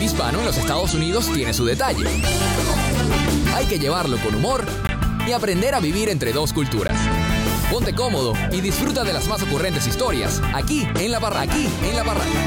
[0.00, 2.04] ser hispano en los Estados Unidos tiene su detalle.
[3.54, 4.64] Hay que llevarlo con humor
[5.26, 6.96] y aprender a vivir entre dos culturas.
[7.70, 11.96] Ponte cómodo y disfruta de las más ocurrentes historias aquí en la barra, aquí en
[11.96, 12.38] la barranca.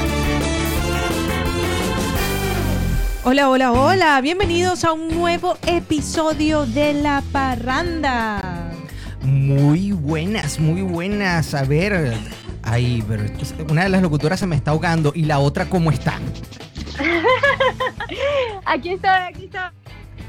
[3.24, 4.20] Hola, hola, hola.
[4.20, 8.70] Bienvenidos a un nuevo episodio de La Parranda.
[9.22, 11.54] Muy buenas, muy buenas.
[11.54, 12.14] A ver,
[12.62, 13.24] ay, pero
[13.70, 16.20] una de las locutoras se me está ahogando y la otra, ¿cómo está?
[18.64, 19.60] aquí estoy, aquí estoy.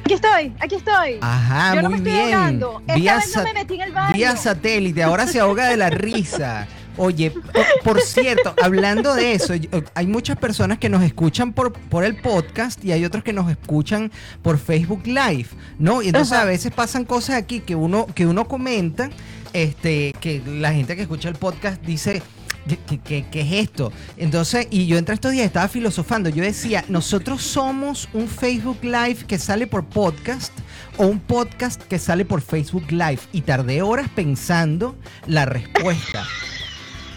[0.06, 1.18] Aquí estoy, aquí estoy.
[1.22, 2.36] Ajá, Yo no muy me estoy bien.
[2.36, 2.80] ahogando.
[2.82, 4.14] Esta Vía vez no me metí en el baño.
[4.14, 6.68] Vía satélite, ahora se ahoga de la risa.
[6.98, 7.42] Oye, po-
[7.84, 9.54] por cierto, hablando de eso,
[9.96, 13.50] hay muchas personas que nos escuchan por, por el podcast y hay otros que nos
[13.50, 14.12] escuchan
[14.44, 15.48] por Facebook Live,
[15.80, 16.02] ¿no?
[16.04, 16.44] Y entonces Ajá.
[16.44, 19.10] a veces pasan cosas aquí que uno, que uno comenta,
[19.54, 22.22] este, que la gente que escucha el podcast dice,
[22.68, 23.92] ¿Qué, qué- qué- qué es esto?
[24.18, 26.30] Entonces, y yo entre estos días estaba filosofando.
[26.30, 30.52] Yo decía, nosotros somos un Facebook Live que sale por podcast
[30.98, 33.20] o un podcast que sale por Facebook Live.
[33.34, 34.96] Y tardé horas pensando
[35.28, 36.24] la respuesta.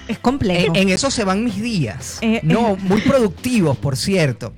[0.08, 0.72] Es complejo.
[0.74, 2.16] En, en eso se van mis días.
[2.22, 4.54] Eh, no, muy productivos, por cierto.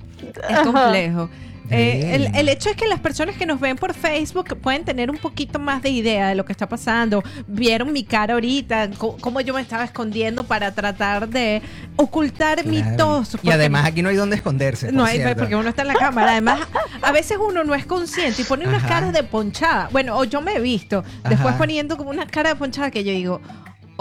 [0.49, 1.29] es complejo.
[1.71, 5.09] Eh, el, el hecho es que las personas que nos ven por Facebook pueden tener
[5.09, 7.23] un poquito más de idea de lo que está pasando.
[7.47, 11.61] Vieron mi cara ahorita, cómo yo me estaba escondiendo para tratar de
[11.95, 13.37] ocultar mi tos.
[13.43, 14.87] Y además aquí no hay donde esconderse.
[14.87, 15.39] por No hay, cierto.
[15.39, 16.31] porque uno está en la cámara.
[16.31, 16.59] Además,
[17.01, 18.89] a veces uno no es consciente y pone unas Ajá.
[18.95, 19.89] caras de ponchada.
[19.91, 21.57] Bueno, o yo me he visto después Ajá.
[21.57, 23.41] poniendo como unas caras de ponchada que yo digo,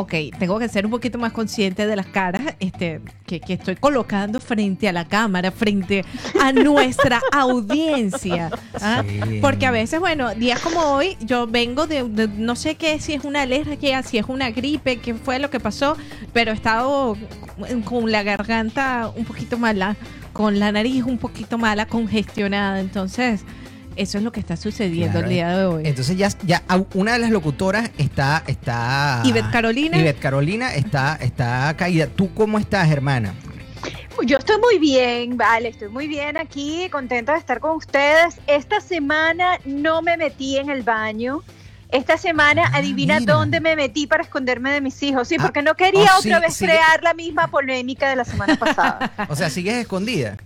[0.01, 3.77] ok, tengo que ser un poquito más consciente de las caras este, que, que estoy
[3.77, 6.05] colocando frente a la cámara, frente
[6.41, 8.51] a nuestra audiencia.
[8.81, 9.03] ¿ah?
[9.07, 9.39] Sí.
[9.41, 13.15] Porque a veces, bueno, días como hoy, yo vengo de, de- no sé qué, si
[13.15, 15.97] es una alergia, si es una gripe, qué fue lo que pasó,
[16.33, 17.17] pero he estado
[17.85, 19.97] con la garganta un poquito mala,
[20.33, 22.81] con la nariz un poquito mala, congestionada.
[22.81, 23.43] Entonces,
[24.01, 25.27] eso es lo que está sucediendo Claro.
[25.27, 25.83] el día de hoy.
[25.87, 26.63] Entonces ya, ya
[26.95, 29.23] una de las locutoras está, está.
[29.25, 29.97] Ivette Carolina.
[29.99, 32.07] Ivette Carolina está, está caída.
[32.07, 33.35] ¿Tú cómo estás, hermana?
[34.27, 38.37] Yo estoy muy bien, vale, estoy muy bien aquí, contenta de estar con ustedes.
[38.47, 41.43] Esta semana no me metí en el baño.
[41.91, 43.33] Esta semana, Ah, adivina mira.
[43.35, 45.27] dónde me metí para esconderme de mis hijos.
[45.27, 46.65] Sí, Ah, porque no quería oh, otra sí, vez sí.
[46.67, 49.11] crear la misma polémica de la semana pasada.
[49.29, 50.37] O sea, sigues escondida.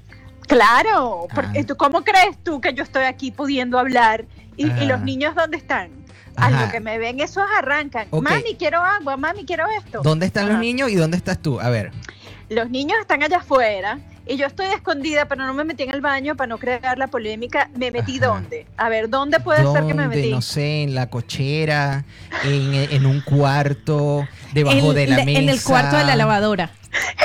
[0.47, 1.67] Claro, porque Ah.
[1.67, 4.25] tú, ¿cómo crees tú que yo estoy aquí pudiendo hablar?
[4.57, 5.91] ¿Y, y los niños dónde están?
[6.37, 8.09] A lo que me ven, esos arrancan.
[8.11, 8.23] Ok.
[8.29, 10.01] Mami, quiero agua, mami, quiero esto.
[10.03, 11.61] ¿Dónde están los niños y dónde estás tú?
[11.61, 11.93] A ver.
[12.49, 16.01] Los niños están allá afuera y yo estoy escondida, pero no me metí en el
[16.01, 17.69] baño para no crear la polémica.
[17.77, 18.27] ¿Me metí Ajá.
[18.27, 18.67] dónde?
[18.77, 20.17] A ver, ¿dónde puede ser que me ¿Dónde?
[20.17, 20.31] metí?
[20.31, 22.05] No sé, en la cochera,
[22.45, 25.41] en, en un cuarto, debajo En- de la mesa.
[25.41, 26.71] en el cuarto de la lavadora.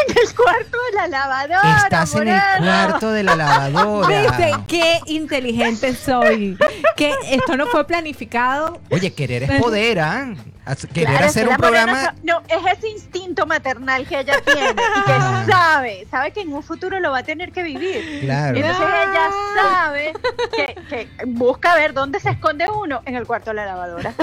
[0.10, 1.78] En el cuarto de la lavadora.
[1.84, 2.66] Estás en el Moreno.
[2.88, 3.36] cuarto de la
[3.70, 4.22] lavadora.
[4.22, 4.52] ¿Viste?
[4.68, 6.58] Qué inteligente soy.
[6.96, 8.80] Que esto no fue planificado.
[8.90, 10.34] Oye, querer es poder, ¿ah?
[10.34, 10.38] Haz-
[10.76, 12.16] Querer Claro, hacer que un programa.
[12.24, 15.46] No, es ese instinto maternal que ella tiene y que Ah.
[15.48, 18.20] sabe, sabe que en un futuro lo va a tener que vivir.
[18.22, 18.58] Claro.
[18.58, 20.14] Entonces ella sabe
[20.56, 24.14] que, que busca ver dónde se esconde uno en el cuarto de la lavadora.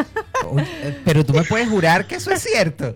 [0.59, 2.95] Eh, pero tú me puedes jurar que eso es cierto.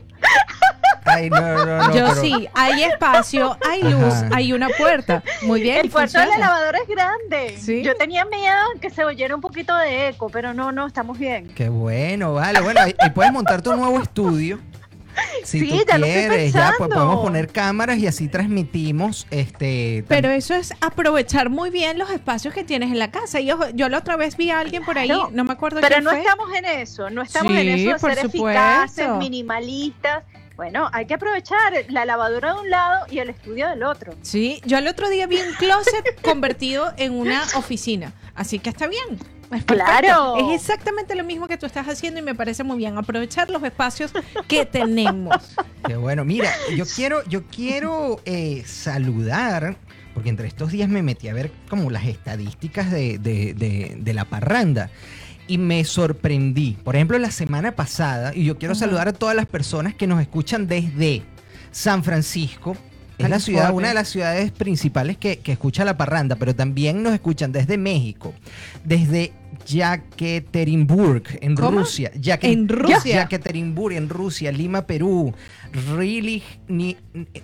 [1.05, 1.94] Ay, no, no, no.
[1.94, 4.28] Yo pero- sí, hay espacio, hay luz, Ajá.
[4.33, 5.22] hay una puerta.
[5.43, 5.78] Muy bien.
[5.78, 7.56] El cuarto de la lavadora es grande.
[7.59, 7.83] Sí.
[7.83, 11.49] Yo tenía miedo que se oyera un poquito de eco, pero no, no, estamos bien.
[11.55, 12.61] Qué bueno, vale.
[12.61, 14.59] Bueno, ahí, ahí puedes montar tu nuevo estudio.
[15.44, 19.27] Si Sí, tú ya lo estoy quieres, ya pues, podemos poner cámaras y así transmitimos.
[19.31, 23.41] Este, Pero eso es aprovechar muy bien los espacios que tienes en la casa.
[23.41, 25.28] Yo, yo la otra vez vi a alguien por ahí, Claro.
[25.32, 26.21] no me acuerdo Pero quién no fue.
[26.21, 28.49] estamos en eso, no estamos Sí, en eso de por ser supuesto.
[28.50, 30.22] eficaces, minimalistas.
[30.60, 34.12] Bueno, hay que aprovechar la lavadora de un lado y el estudio del otro.
[34.21, 38.12] Sí, yo el otro día vi un closet convertido en una oficina.
[38.34, 39.19] Así que está bien.
[39.50, 39.65] Es.
[39.65, 40.37] Claro.
[40.37, 42.99] Es exactamente lo mismo que tú estás haciendo y me parece muy bien.
[42.99, 44.12] Aprovechar los espacios
[44.49, 45.34] que tenemos.
[45.87, 46.26] Qué bueno.
[46.26, 49.78] Mira, yo quiero, yo quiero eh, saludar,
[50.12, 54.12] porque entre estos días me metí a ver como las estadísticas de, de- de- de
[54.12, 54.90] la parranda.
[55.50, 56.76] Y me sorprendí.
[56.85, 60.20] Por ejemplo, la semana pasada, y yo quiero saludar a todas las personas que nos
[60.20, 61.23] escuchan desde
[61.73, 62.76] San Francisco.
[63.19, 67.02] Es la ciudad, una de las ciudades principales que, que escucha la parranda, pero también
[67.02, 68.32] nos escuchan desde México,
[68.85, 69.32] desde
[69.67, 71.81] Yekaterinburg, en ¿Cómo?
[71.81, 72.11] Rusia.
[72.14, 73.25] En Rusia.
[73.25, 75.35] Yekaterinburg, en Rusia, Lima, Perú,
[75.72, 76.96] Riley, ni-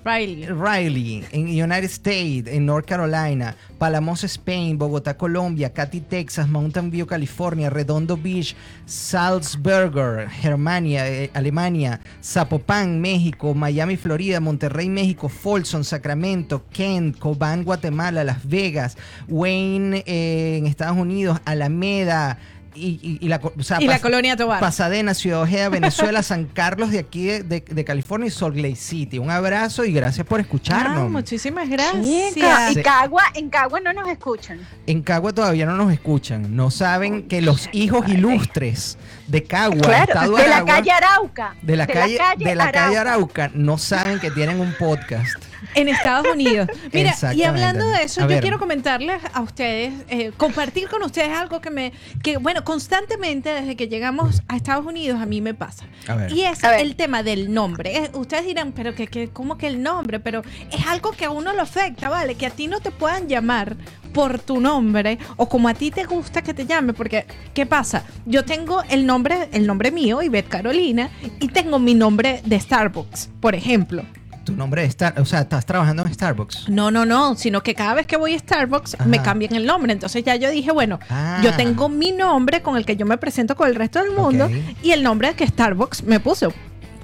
[0.05, 0.47] Riley.
[0.47, 7.07] Riley, en United States, en North Carolina, Palamos, Spain, Bogotá, Colombia, Katy, Texas, Mountain View,
[7.07, 8.57] California, Redondo Beach,
[8.87, 18.25] Salzburger, Germania, eh, Alemania, Zapopan, México, Miami, Florida, Monterrey, México, Folsom, Sacramento, Kent, Cobán, Guatemala,
[18.25, 18.97] Las Vegas,
[19.29, 22.39] Wayne eh, en Estados Unidos, Alameda,
[22.77, 24.61] y, y- y la, co- o sea, Y la pas- colonia Tobar.
[24.61, 28.77] Pasadena, Ciudad Ojeda, Venezuela, San Carlos de aquí de, de- de California y Salt Lake
[28.77, 29.19] City.
[29.19, 31.11] Un abrazo y gracias por Ah, escucharnos.
[31.11, 32.77] muchísimas Chica, gracias.
[32.77, 34.61] Y Cagua, en Cagua no nos escuchan.
[34.87, 36.55] en Cagua todavía no nos escuchan.
[36.55, 41.55] No saben que los hijos ilustres de Cagua, Claro, Estado de la calle Arauca.
[41.63, 45.43] de la calle, de la calle Arauca, no saben que tienen un podcast.
[45.75, 46.69] En Estados Unidos.
[46.93, 48.41] Mira, y hablando de eso, A yo ver.
[48.41, 51.93] quiero comentarles a ustedes, eh, compartir con ustedes algo que me,
[52.23, 55.87] que bueno, constantemente desde que llegamos a Estados Unidos a mí me pasa.
[56.07, 56.33] A ver.
[56.33, 56.81] Y es A ver.
[56.81, 58.11] el tema del nombre.
[58.15, 60.21] Ustedes dirán, pero que, que, ¿cómo que el nombre?
[60.21, 62.37] Pero es algo que a uno lo afecta, ¿vale?
[62.37, 63.77] Que a ti no te puedan llamar
[64.17, 68.03] por tu nombre o como a ti te gusta que te llame, porque ¿qué pasa?
[68.25, 73.29] Yo tengo el nombre, el nombre mío, Ivette Carolina, y tengo mi nombre de Starbucks,
[73.41, 74.03] por ejemplo.
[74.45, 76.71] Tu nombre de Star, o sea, estás trabajando en Starbucks.
[76.71, 79.05] No, no, no, sino que cada vez que voy a Starbucks Ajá.
[79.05, 79.93] me cambian el nombre.
[79.93, 81.41] Entonces ya yo dije, bueno, Ah.
[81.45, 84.49] yo tengo mi nombre con el que yo me presento con el resto del mundo
[84.83, 86.53] y el nombre que Starbucks me puso,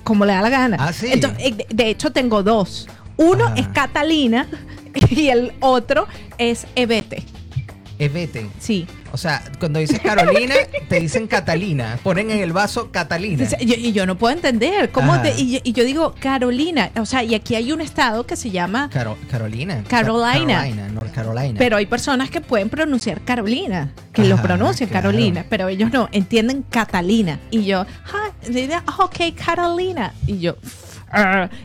[0.03, 0.77] como le da la gana.
[0.81, 1.09] Ah, sí.
[1.11, 2.89] Entonces, eh, de, de hecho tengo dos.
[3.19, 3.55] Uno Ajá.
[3.57, 4.47] es Catalina
[5.11, 6.07] y el otro
[6.39, 7.23] es Ebete.
[7.99, 8.49] Evete.
[8.59, 8.87] Sí.
[9.13, 10.55] O sea, cuando dices Carolina,
[10.89, 11.99] te dicen Catalina.
[12.03, 13.47] Ponen en el vaso Catalina.
[13.61, 17.05] Yo- y yo no puedo entender cómo te- y, yo- y yo digo Carolina, o
[17.07, 19.85] sea, y aquí hay un estado que se llama Caro- Carolina.
[19.87, 20.55] Carolina.
[20.63, 21.55] Carolina, North Carolina.
[21.59, 25.11] Pero hay personas que pueden pronunciar Carolina, que lo pronuncian claro.
[25.11, 27.39] Carolina, pero ellos no, entienden Catalina.
[27.51, 27.81] Y yo,
[28.13, 28.31] ah,
[28.87, 30.15] ah, ok, Carolina.
[30.27, 30.69] Y yo, "Ah".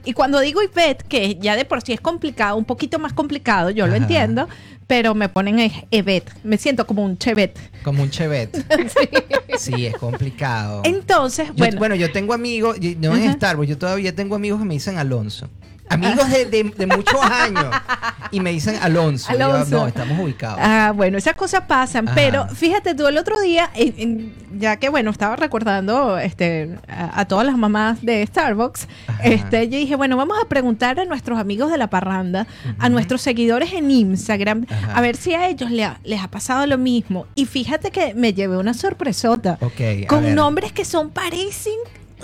[0.06, 3.70] Y cuando digo Ivette, que ya de por sí es complicado, un poquito más complicado,
[3.70, 4.48] yo lo entiendo,
[4.88, 6.32] pero me ponen es Evette.
[6.44, 7.58] Me siento como un Chevet.
[7.84, 8.56] Como un chevet.
[9.58, 10.82] sí, es complicado.
[10.86, 13.34] Entonces, Yo- bueno, bueno, yo tengo amigos, no en Ajá.
[13.34, 15.50] Starbucks, yo todavía tengo amigos que me dicen Alonso.
[15.90, 17.66] Amigos de, de- de muchos años.
[18.32, 19.32] Y me dicen Alonso.
[19.32, 20.60] Yo, no, estamos ubicados.
[20.62, 22.16] Ah, bueno, esas cosas pasan, Ajá.
[22.16, 23.70] pero fíjate tú el otro día,
[24.58, 29.24] ya que bueno, estaba recordando este, a, a todas las mamás de Starbucks, Ajá.
[29.24, 32.48] este, yo dije, bueno, vamos a preguntar a nuestros amigos de la parranda,
[32.80, 34.94] a nuestros seguidores en Instagram, Ajá.
[34.98, 37.26] a ver si a ellos le ha- les ha pasado lo mismo.
[37.36, 39.58] Y fíjate que me llevé una sorpresota
[40.08, 40.36] con ver.
[40.36, 41.74] nombres que son parecen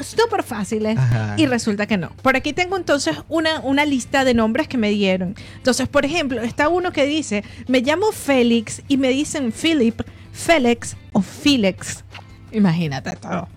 [0.01, 1.36] súper fáciles Ajá.
[1.38, 2.10] y resulta que no.
[2.22, 5.36] Por aquí tengo entonces una, una lista de nombres que me dieron.
[5.57, 10.01] Entonces, por ejemplo, está uno que dice, me llamo Félix y me dicen Philip,
[10.31, 12.04] Félix o Félix.
[12.51, 13.48] Imagínate todo.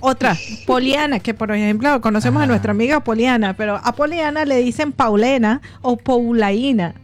[0.00, 0.36] Otra,
[0.66, 2.44] Poliana, que por ejemplo conocemos Ajá.
[2.44, 6.94] a nuestra amiga Poliana, pero a Poliana le dicen Paulena o Paulaina.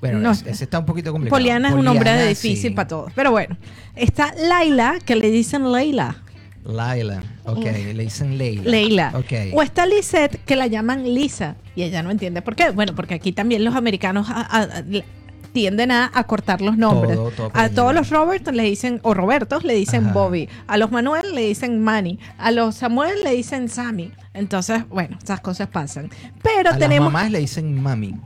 [0.00, 0.32] Bueno, no.
[0.32, 1.38] ese, está un poquito complicado.
[1.38, 2.74] Poliana es un nombre difícil sí.
[2.74, 3.12] para todos.
[3.14, 3.56] Pero bueno,
[3.94, 6.23] está Laila, que le dicen Leila.
[6.64, 7.22] Laila.
[7.44, 8.62] Ok, le dicen Leila.
[8.70, 9.12] Leila.
[9.14, 9.32] Ok.
[9.54, 11.56] O está Lisette, que la llaman Lisa.
[11.76, 12.70] Y ella no entiende por qué.
[12.70, 15.04] Bueno, porque aquí también los americanos a- a- a- le-
[15.52, 17.14] tienden a acortar los nombres.
[17.16, 20.12] Todo, todo a todos los Robert le dicen, o Robertos le dicen Ajá.
[20.14, 20.48] Bobby.
[20.66, 22.18] A los Manuel le dicen Manny.
[22.38, 24.10] A los Samuel le dicen Sammy.
[24.32, 26.10] Entonces, bueno, esas cosas pasan.
[26.42, 27.06] Pero a tenemos.
[27.06, 28.16] las mamás le dicen mami.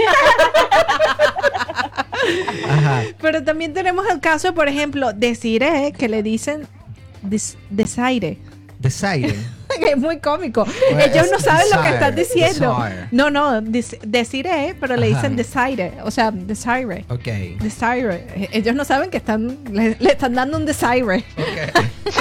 [2.69, 3.03] Ajá.
[3.21, 6.67] Pero también tenemos el caso, por ejemplo, de Cire, que le dicen
[7.23, 8.39] des- Desaire.
[8.79, 9.35] Desaire.
[9.79, 10.65] Es muy cómico.
[10.99, 12.79] Ellos no saben lo que desire, están diciendo.
[12.83, 13.09] desire.
[13.11, 15.93] No, no, des- deciré, pero le dicen desire.
[16.03, 17.05] O sea, desire.
[17.11, 17.27] Ok.
[17.61, 18.49] Desire.
[18.53, 21.25] Ellos no saben que están, le, le están dando un desire.
[21.37, 21.85] Ok.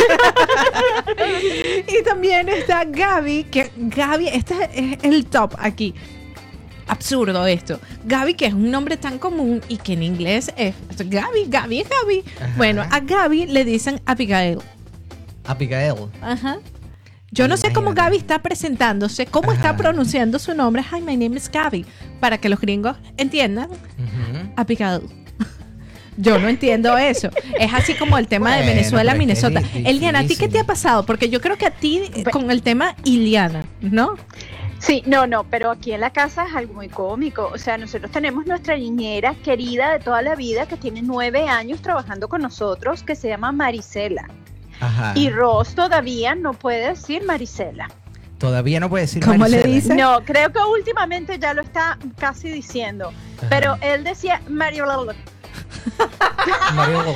[1.87, 5.93] Y también está Gaby, que Gaby, este es el top aquí.
[6.87, 7.79] Absurdo esto.
[8.03, 11.89] Gaby, que es un nombre tan común y que en inglés es Gaby, Gaby es
[11.89, 12.23] Gaby.
[12.37, 12.53] Ajá.
[12.57, 14.59] Bueno, a Gaby le dicen Abigail.
[15.47, 15.95] Abigail.
[16.21, 16.57] Ajá.
[17.31, 17.93] Yo no sé cómo.
[17.93, 20.83] Gaby está presentándose, cómo está pronunciando su nombre.
[20.83, 21.85] Hi, my name is Gaby.
[22.21, 24.53] Para que los gringos entiendan, Ujú.
[24.55, 25.01] Abigail.
[26.17, 27.29] Yo no entiendo eso.
[27.59, 29.61] Es así como el tema de Venezuela, Minnesota.
[29.73, 31.05] Eliana, ¿a ti qué te ha pasado?
[31.05, 34.15] Porque yo creo que a ti con el tema Iliana, ¿no?
[34.79, 37.49] Sí, no, no, pero aquí en la casa es algo muy cómico.
[37.53, 41.81] O sea, nosotros tenemos nuestra niñera querida de toda la vida que tiene nueve años
[41.81, 44.29] trabajando con nosotros, que se llama Marisela.
[44.79, 45.13] Ajá.
[45.15, 47.89] Y Ross todavía no puede decir Marisela.
[48.37, 49.73] Todavía no puede decir ¿Cómo le Marisela.
[49.73, 49.95] dice?
[49.95, 53.13] No, creo que últimamente ya lo está casi diciendo.
[53.37, 53.47] Ajá.
[53.49, 55.15] Pero él decía Mariola.
[56.73, 57.13] Mario no,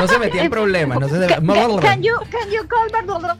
[0.00, 0.98] no se metía en problemas.
[1.00, 3.38] No se Can, can- can you, can you call?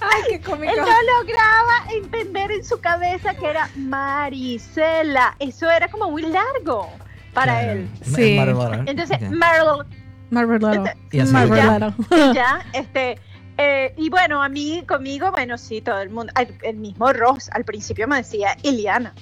[0.00, 0.72] Ay, qué cómico.
[0.72, 0.86] Él no
[1.18, 5.34] lograba entender en su cabeza que era Marisela.
[5.38, 6.88] Eso era como muy largo
[7.40, 7.72] para Claro.
[7.80, 7.88] él.
[8.02, 8.36] Sí.
[8.36, 9.30] Mar- Entonces, Ok.
[9.30, 9.86] Marl,
[10.30, 10.84] Marvelado.
[11.10, 11.94] Y así Marvelado.
[12.34, 13.18] ya, este,
[13.56, 17.48] eh, y bueno, a mí, conmigo, bueno, sí, todo el mundo, el, el mismo Ross
[17.52, 19.14] al principio me decía Iliana,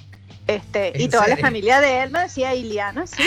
[0.47, 1.45] este, y ¿En toda la serio?
[1.45, 3.23] familia de él me decía Iliana, sí,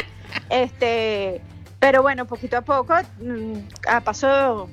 [0.51, 1.41] este,
[1.79, 3.55] pero bueno, poquito a poco, mm,
[3.89, 4.69] a paso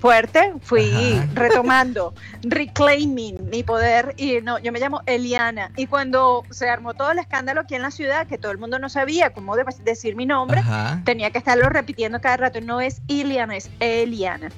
[0.00, 1.26] fuerte, fui Ajá.
[1.34, 7.10] retomando, reclaiming mi poder, y no, yo me llamo Eliana, y cuando se armó todo
[7.12, 10.16] el escándalo aquí en la ciudad, que todo el mundo no sabía cómo de- decir
[10.16, 11.02] mi nombre, Ajá.
[11.04, 12.60] tenía que estarlo repitiendo cada rato.
[12.60, 14.48] No es Iliana, es Eliana.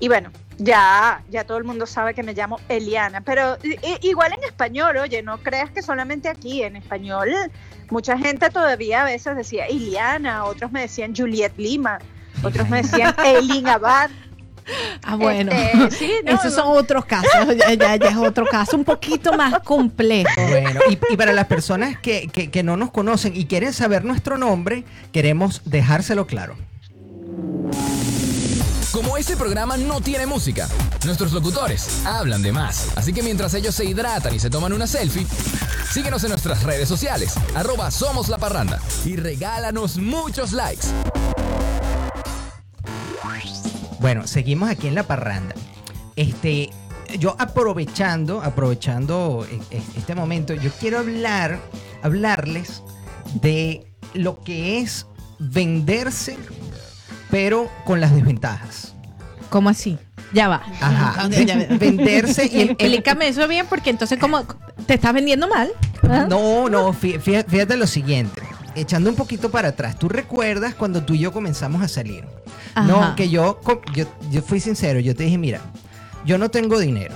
[0.00, 3.20] Y bueno, ya, ya todo el mundo sabe que me llamo Eliana.
[3.20, 3.56] Pero
[4.02, 7.30] igual en español, oye, no creas que solamente aquí, en español,
[7.90, 11.98] mucha gente todavía a veces decía Iliana, otros me decían Juliet Lima,
[12.44, 14.10] otros me decían Eileen Abad.
[15.02, 15.52] Ah, bueno.
[15.52, 17.30] Este, sí, no, Esos son otros casos.
[17.56, 20.30] Ya, ya- ya es otro caso un poquito más complejo.
[20.48, 24.04] Bueno, y, y para las personas que, que- que no nos conocen y quieren saber
[24.04, 26.56] nuestro nombre, queremos dejárselo claro.
[28.92, 30.66] Como este programa no tiene música,
[31.04, 32.88] nuestros locutores hablan de más.
[32.96, 35.26] Así que mientras ellos se hidratan y se toman una selfie,
[35.92, 40.86] síguenos en nuestras redes sociales, arroba Somos La Parranda, y regálanos muchos likes.
[44.00, 45.54] Bueno, seguimos aquí en la parranda.
[46.16, 46.70] Este,
[47.18, 51.58] yo aprovechando, aprovechando eh, eh, este momento, yo quiero hablar,
[52.02, 52.82] hablarles
[53.34, 55.06] de lo que es
[55.38, 56.36] venderse,
[57.30, 58.94] pero con las desventajas.
[59.50, 59.98] ¿Cómo así?
[60.32, 60.62] Ya va.
[60.80, 61.28] Ajá.
[61.30, 61.56] Ya.
[61.78, 64.44] Venderse y el- el- Explícame eso bien, porque entonces, como
[64.86, 65.70] te estás vendiendo mal?
[66.02, 66.26] ¿Ah?
[66.28, 68.42] No, no, fí- fí- fíjate, lo siguiente.
[68.78, 72.24] Echando un poquito para atrás, ¿tú recuerdas cuando tú y yo comenzamos a salir?
[72.74, 72.86] Ajá.
[72.86, 73.60] No, que yo,
[73.94, 75.60] yo, yo fui sincero, yo te dije, mira,
[76.24, 77.14] yo no tengo dinero,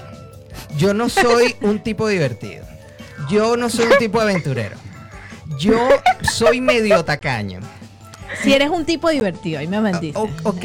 [0.76, 2.64] yo no soy un tipo divertido,
[3.30, 4.76] yo no soy un tipo aventurero,
[5.58, 5.88] yo
[6.22, 7.60] soy medio tacaño.
[8.42, 10.18] Si eres un tipo divertido, ahí me vendiste.
[10.18, 10.64] O- ok,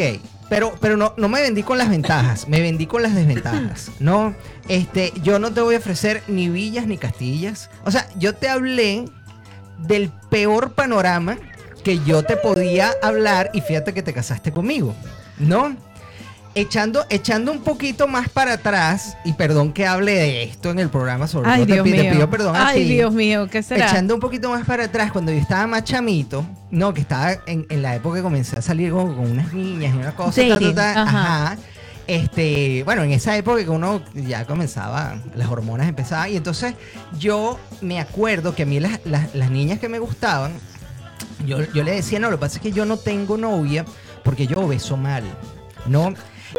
[0.50, 3.92] pero, pero no, no me vendí con las ventajas, me vendí con las desventajas.
[4.00, 4.34] No,
[4.70, 7.70] este, yo no te voy a ofrecer ni villas ni castillas.
[7.84, 9.06] O sea, yo te hablé
[9.80, 11.38] del peor panorama
[11.84, 14.94] que yo te podía hablar y fíjate que te casaste conmigo,
[15.40, 15.76] ¿no?
[16.56, 20.90] Echando, echando un poquito más para atrás, y perdón que hable de esto en el
[20.90, 22.12] programa, sobre Ay, te Dios te, mío.
[22.12, 22.94] pido perdón a Ay, ti.
[22.96, 23.86] Dios mío, ¿qué será?
[23.88, 27.68] Echando un poquito más para atrás, cuando yo estaba más chamito, no, que estaba en,
[27.70, 30.58] en la época que comencé a salir con, con unas niñas y una cosa, ta,
[30.60, 31.46] ta, ta, ajá.
[31.52, 31.58] ajá.
[32.08, 36.74] Este, bueno, en esa época que uno ya comenzaba, las hormonas empezaban, y entonces
[37.20, 40.54] yo me acuerdo que a mí las, las- las niñas que me gustaban,
[41.46, 43.84] yo, yo le decía, no, lo que pasa es que yo no tengo novia
[44.24, 45.24] porque yo beso mal,
[45.86, 46.14] ¿no?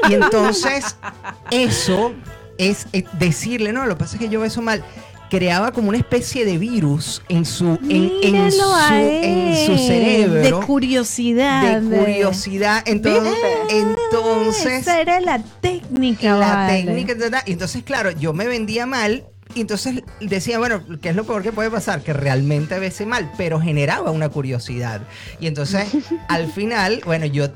[0.09, 0.97] Y entonces
[1.50, 2.12] eso
[2.59, 4.85] es decirle, no, lo que pasa es que yo beso mal.
[5.30, 10.61] Creaba como una especie de virus en su, en, en su, a en su cerebro.
[10.61, 11.80] De curiosidad.
[11.80, 12.82] de curiosidad.
[12.87, 13.35] Entonces,
[13.68, 16.85] entonces Esa era la técnica, la vale.
[16.85, 19.26] técnica, y entonces, claro, yo me vendía mal.
[19.54, 22.02] Y entonces decía, bueno, ¿qué es lo peor que puede pasar?
[22.02, 25.00] Que realmente bese mal, pero generaba una curiosidad.
[25.40, 25.88] Y entonces,
[26.28, 27.49] al final, bueno, yo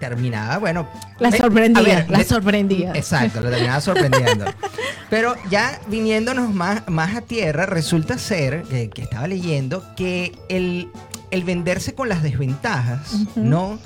[0.00, 0.88] terminaba, bueno.
[1.18, 2.92] La me- sorprendía, ver, la sorprendía.
[2.94, 4.44] Exacto, la terminaba sorprendiendo.
[5.10, 10.88] Pero ya viniéndonos más, más a tierra, resulta ser que, que estaba leyendo que el,
[11.30, 13.12] el venderse con las desventajas.
[13.36, 13.78] ¿no?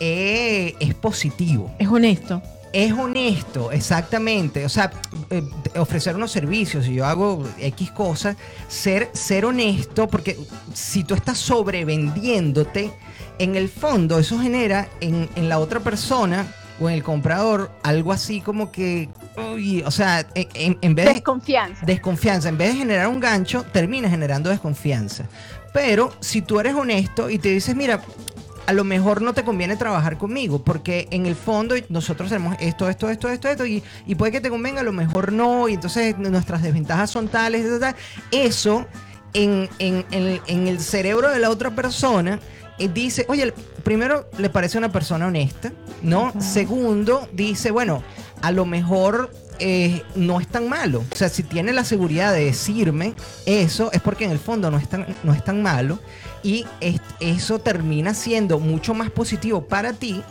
[0.00, 1.74] Eh, es positivo.
[1.78, 2.42] Es honesto.
[2.72, 4.66] Es honesto, exactamente.
[4.66, 4.90] O sea,
[5.30, 5.42] eh,
[5.76, 8.36] ofrecer unos servicios, si yo hago X cosas,
[8.68, 10.36] ser, ser honesto, porque
[10.74, 12.92] si tú estás sobrevendiéndote,
[13.38, 16.46] en el fondo eso genera en, en la otra persona
[16.80, 19.08] o en el comprador algo así como que,
[19.54, 21.86] uy, o sea, en, vez de Desconfianza.
[21.86, 25.24] desconfianza, en vez de generar un gancho, termina generando desconfianza.
[25.72, 28.02] Pero si tú eres honesto y te dices, mira,
[28.66, 32.88] a lo mejor no te conviene trabajar conmigo, porque en el fondo nosotros tenemos esto,
[32.90, 35.74] esto, esto, esto, esto, y, y puede que te convenga, a lo mejor no, y
[35.74, 37.98] entonces nuestras desventajas son tales, ta, ta, ta.
[38.32, 38.86] eso
[39.34, 42.38] en, en- en- en el cerebro de la otra persona
[42.78, 43.52] dice, oye,
[43.84, 46.32] primero le parece una persona honesta, ¿no?
[46.40, 48.02] Segundo, dice, bueno,
[48.42, 51.02] a lo mejor eh, no es tan malo.
[51.10, 53.14] O sea, si tiene la seguridad de decirme
[53.46, 55.98] eso, es porque en el fondo no es tan, no es tan malo.
[56.42, 60.22] Y es- eso termina siendo mucho más positivo para ti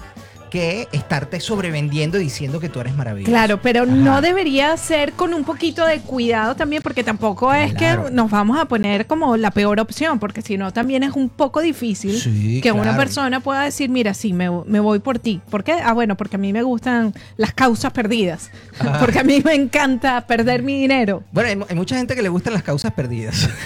[0.49, 3.31] que estarte sobrevendiendo diciendo que tú eres maravilloso.
[3.31, 3.91] Claro, pero Ajá.
[3.91, 8.05] no debería ser con un poquito de cuidado también, porque tampoco es Claro.
[8.05, 11.29] que nos vamos a poner como la peor opción, porque si no también es un
[11.29, 15.41] poco difícil Sí, que una persona pueda decir, mira, sí, me, me voy por ti.
[15.49, 15.73] ¿Por qué?
[15.73, 18.99] Ah, bueno, porque a mí me gustan las causas perdidas, Ajá.
[18.99, 21.23] porque a mí me encanta perder mi dinero.
[21.31, 23.49] Bueno, hay mucha gente que le gustan las causas perdidas.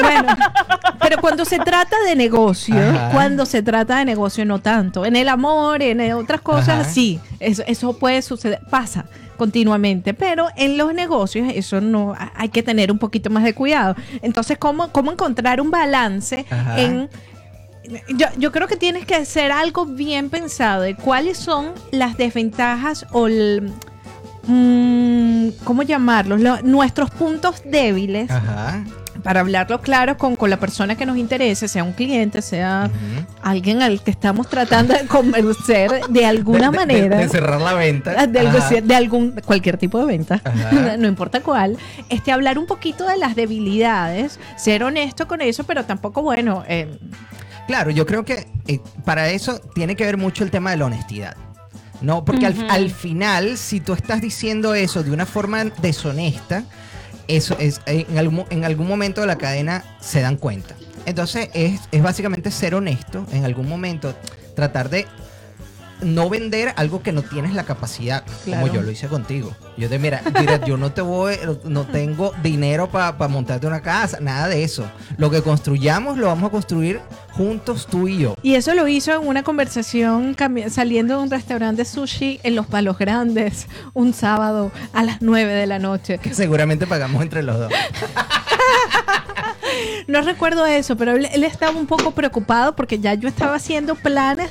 [0.00, 0.36] Bueno,
[1.00, 3.10] pero cuando se trata de negocio, Ajá.
[3.12, 5.04] cuando se trata de negocio no tanto.
[5.04, 6.84] En el amor, en otras cosas, Ajá.
[6.84, 9.06] sí, eso, eso puede suceder, pasa
[9.36, 13.94] continuamente, pero en los negocios eso no, hay que tener un poquito más de cuidado.
[14.22, 16.80] Entonces, ¿cómo, cómo encontrar un balance Ajá.
[16.80, 17.08] en...
[18.16, 23.06] Yo, yo creo que tienes que hacer algo bien pensado de cuáles son las desventajas
[23.12, 23.72] o el...
[24.46, 26.40] mm, ¿Cómo llamarlos?
[26.40, 28.84] Lo- nuestros puntos débiles Ajá.
[29.22, 32.90] Para hablarlo claro con, con la persona que nos interese, sea un cliente, sea
[33.42, 37.16] alguien al que estamos tratando de convencer de alguna De- manera.
[37.16, 38.26] De, de cerrar la venta.
[38.26, 38.80] de, algo- Ajá.
[38.82, 40.40] de algún cualquier tipo de venta,
[40.98, 41.76] no importa cuál,
[42.08, 46.98] este hablar un poquito de las debilidades, ser honesto con eso, pero tampoco bueno, eh,
[47.66, 50.86] Claro, yo creo que eh, para eso tiene que ver mucho el tema de la
[50.86, 51.36] honestidad.
[52.00, 56.62] No, porque al- al, final, si tú estás diciendo eso de una forma deshonesta,
[57.28, 60.74] eso es eh, en algún, en algún momento de la cadena se dan cuenta.
[61.06, 64.14] Entonces es, es básicamente ser honesto, en algún momento
[64.54, 65.06] tratar de
[66.00, 68.62] no vender algo que no tienes la capacidad, Claro.
[68.62, 69.54] como yo lo hice contigo.
[69.76, 74.18] Yo te mira, mira, yo no te voy, no tengo dinero para montarte una casa,
[74.20, 74.84] nada de eso.
[75.16, 77.00] Lo que construyamos lo vamos a construir
[77.32, 78.34] juntos tú y yo.
[78.42, 80.36] y eso lo hizo en una conversación
[80.70, 85.52] saliendo de un restaurante de sushi en Los Palos Grandes un sábado a las 9
[85.52, 86.18] de la noche.
[86.18, 87.72] Que seguramente pagamos entre los dos.
[90.08, 93.94] No recuerdo eso, pero él, él estaba un poco preocupado porque ya yo estaba haciendo
[93.94, 94.50] planes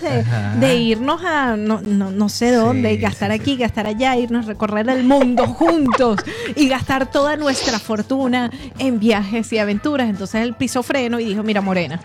[0.59, 4.15] de, irnos a no, no, no sé dónde, Sí, y gastar sí, aquí, gastar allá,
[4.17, 6.19] irnos a recorrer el mundo juntos
[6.55, 10.09] y gastar toda nuestra fortuna en viajes y aventuras.
[10.09, 11.99] Entonces él pisó freno y dijo, mira Morena,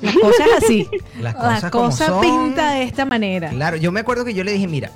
[0.00, 0.88] la cosa es así.
[1.20, 2.20] Las La cosas como cosa son.
[2.20, 3.50] pinta de esta manera.
[3.50, 4.90] Claro, yo me acuerdo que yo le dije, mira,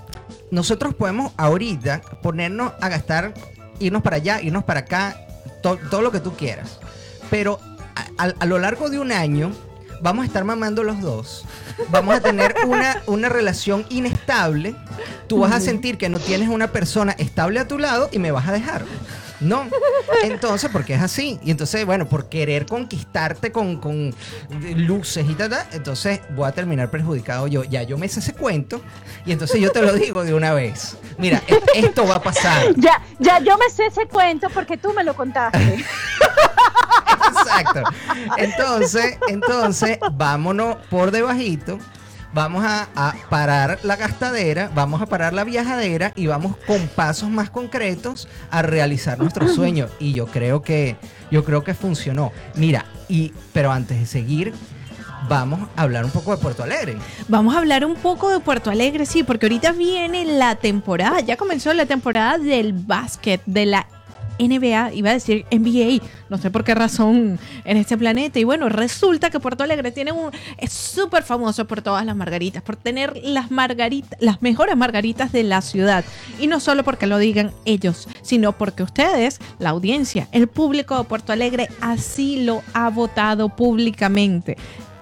[0.50, 3.32] nosotros podemos ahorita ponernos a gastar,
[3.78, 5.16] irnos para allá, irnos para acá,
[5.62, 6.80] to- todo lo que tú quieras.
[7.30, 7.60] Pero
[8.18, 9.52] a, a- a lo largo de un año
[10.02, 11.44] vamos a estar mamando los dos.
[11.90, 14.74] Vamos a tener una, una relación inestable.
[15.26, 18.30] Tú vas a sentir que no tienes una persona estable a tu lado y me
[18.30, 18.84] vas a dejar.
[19.40, 19.66] No.
[20.24, 21.38] Entonces, porque es así.
[21.42, 24.14] Y entonces, bueno, por querer conquistarte con, con
[24.76, 27.62] luces y tal, entonces voy a terminar perjudicado yo.
[27.64, 28.80] Ya yo me sé ese cuento
[29.26, 30.96] y entonces yo te lo digo de una vez.
[31.18, 32.74] Mira, e- esto va a pasar.
[32.76, 35.84] Ya, ya yo me sé ese cuento porque tú me lo contaste.
[37.58, 37.82] Exacto.
[38.36, 41.78] Entonces, entonces, vámonos por debajito.
[42.32, 47.30] Vamos a, a parar la gastadera, vamos a parar la viajadera y vamos con pasos
[47.30, 49.88] más concretos a realizar nuestro sueño.
[49.98, 50.96] Y yo creo que,
[51.30, 52.32] yo creo que funcionó.
[52.54, 54.52] Mira, y, pero antes de seguir,
[55.28, 56.96] vamos a hablar un poco de Puerto Alegre.
[57.28, 61.36] Vamos a hablar un poco de Puerto Alegre, sí, porque ahorita viene la temporada, ya
[61.36, 63.86] comenzó la temporada del básquet, de la
[64.38, 68.38] NBA, iba a decir NBA, no sé por qué razón en este planeta.
[68.38, 72.62] Y bueno, resulta que Puerto Alegre tiene un, es súper famoso por todas las margaritas,
[72.62, 76.04] por tener las margaritas, las mejores margaritas de la ciudad.
[76.38, 81.04] Y no solo porque lo digan ellos, sino porque ustedes, la audiencia, el público de
[81.04, 84.56] Puerto Alegre, así lo ha votado públicamente.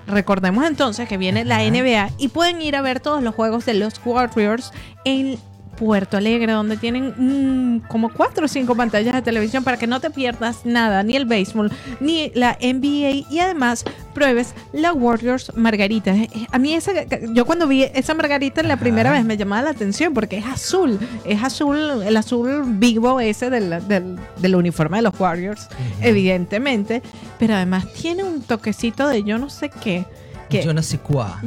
[0.06, 1.64] Recordemos entonces que viene la.
[1.64, 4.70] NBA y pueden ir a ver todos los juegos de los Warriors
[5.04, 5.38] en
[5.76, 10.00] Puerto Alegre, donde tienen mm, como cuatro o cinco pantallas de televisión para que no
[10.00, 13.84] te pierdas nada, ni el béisbol, ni la NBA y además
[14.14, 16.14] pruebes la Warriors Margarita.
[16.14, 16.92] Eh, A mí esa,
[17.32, 19.18] yo cuando vi esa Margarita la primera Ajá.
[19.18, 23.86] vez me llamaba la atención porque es azul, es azul, el azul vivo ese del,
[23.88, 25.68] del, del uniforme de los Warriors,
[26.00, 27.02] evidentemente,
[27.38, 30.06] pero además tiene un toquecito de yo no sé qué.
[30.48, 31.40] Que, Yo no sé cuá.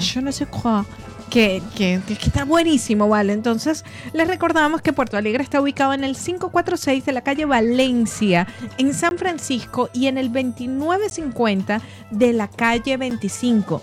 [0.00, 0.84] yo, no sé cuál.
[1.32, 3.32] Que, que, está buenísimo, ¿vale?
[3.32, 8.46] Entonces, les recordamos que Puerto Alegre está ubicado en el 546 de la calle Valencia,
[8.76, 13.82] en San Francisco, y en el 2950 de la calle 25.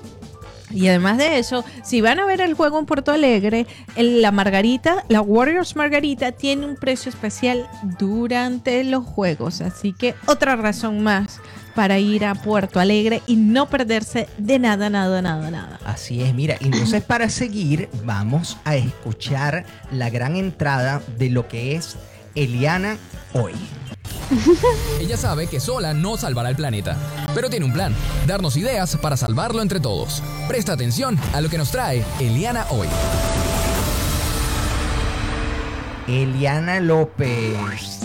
[0.71, 5.03] Y además de eso, si van a ver el juego en Puerto Alegre, la Margarita,
[5.09, 9.61] la Warriors Margarita, tiene un precio especial durante los juegos.
[9.61, 11.41] Así que otra razón más
[11.79, 15.79] para ir a Puerto Alegre y no perderse de nada, nada, nada, nada.
[15.85, 21.77] Así es, mira, entonces para seguir vamos a escuchar la gran entrada de lo que
[21.77, 21.95] es
[22.35, 22.97] Eliana
[23.31, 23.53] hoy.
[24.99, 26.97] Ella sabe que sola no salvará el planeta,
[27.33, 27.95] pero tiene un plan,
[28.27, 30.21] darnos ideas para salvarlo entre todos.
[30.49, 32.89] Presta atención a lo que nos trae Eliana hoy.
[36.09, 37.53] Eliana López.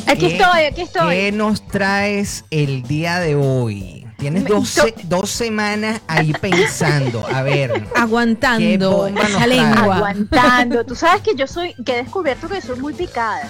[0.06, 1.14] Aquí ¿qué- estoy, aquí estoy.
[1.16, 4.06] ¿Qué nos traes el día de hoy?
[4.18, 7.26] Tienes dos, se- dos semanas ahí pensando.
[7.26, 7.72] A ver.
[7.94, 9.46] ¿Qué Aguantando trae?
[9.46, 9.96] lengua.
[9.96, 10.84] Aguantando.
[10.84, 13.48] Tú sabes que yo soy, que he descubierto que soy muy picada.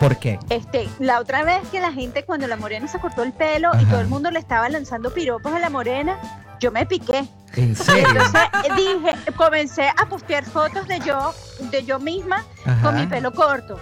[0.00, 0.38] ¿Por qué?
[0.50, 3.84] Este, la otra vez que la gente cuando la morena se cortó el pelo y
[3.86, 6.18] todo el mundo le estaba lanzando piropos a la morena,
[6.60, 7.24] yo me piqué.
[7.56, 8.08] ¿En serio?
[8.08, 11.32] Entonces eh, dije, comencé a postear fotos de yo,
[11.70, 12.82] de yo misma Ajá.
[12.82, 13.78] con mi pelo corto.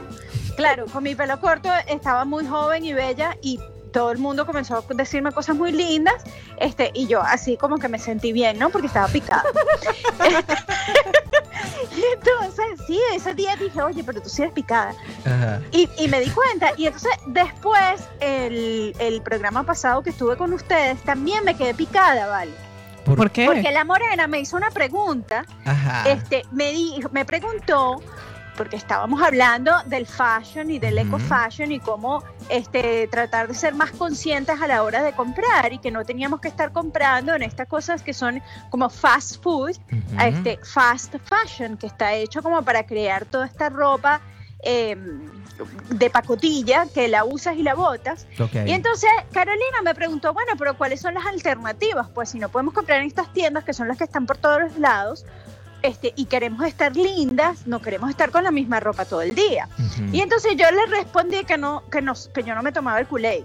[0.56, 3.58] Claro, con mi pelo corto estaba muy joven y bella y
[3.92, 6.22] todo el mundo comenzó a decirme cosas muy lindas,
[6.58, 8.70] este, y yo así como que me sentí bien, ¿no?
[8.70, 9.44] Porque estaba picada.
[11.96, 14.94] y entonces, sí, ese día dije, oye, pero tú sí eres picada.
[15.24, 15.60] Ajá.
[15.70, 20.52] Y, y me di cuenta, y entonces después, el, el programa pasado que estuve con
[20.52, 22.52] ustedes, también me quedé picada, ¿vale?
[23.04, 23.46] ¿Por qué?
[23.46, 26.08] Porque la morena me hizo una pregunta, Ajá.
[26.08, 28.00] este, me, dijo, me preguntó,
[28.56, 33.74] porque estábamos hablando del fashion y del eco fashion y cómo este, tratar de ser
[33.74, 37.42] más conscientes a la hora de comprar y que no teníamos que estar comprando en
[37.42, 39.76] estas cosas que son como fast food,
[40.20, 44.20] este fast fashion que está hecho como para crear toda esta ropa
[44.62, 44.96] eh,
[45.90, 48.26] de pacotilla que la usas y la botas.
[48.66, 52.08] Y entonces Carolina me preguntó, bueno, pero ¿cuáles son las alternativas?
[52.14, 54.60] Pues si no podemos comprar en estas tiendas que son las que están por todos
[54.60, 55.24] los lados,
[55.82, 59.68] este, y queremos estar lindas, no queremos estar con la misma ropa todo el día.
[60.12, 63.06] Y entonces yo le respondí que no, que no, que yo no me tomaba el
[63.06, 63.44] culé.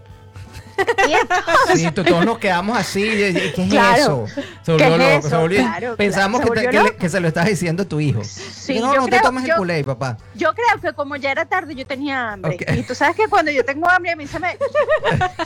[1.73, 3.01] Sí, to- todos nos quedamos así.
[3.01, 4.25] ¿Qué es Claro.
[4.27, 4.27] eso?
[4.61, 5.39] Se ¿Qué volvió es loco, se eso?
[5.39, 8.23] volvió- Claro, Pensamos claro, que, te- que se lo estás diciendo a tu hijo.
[8.23, 10.17] sí, no, no te creo- tomes el culé, papá.
[10.35, 12.57] Yo creo que como ya era tarde, yo tenía hambre.
[12.77, 14.55] Y tú sabes que cuando yo tengo hambre, a mí se me,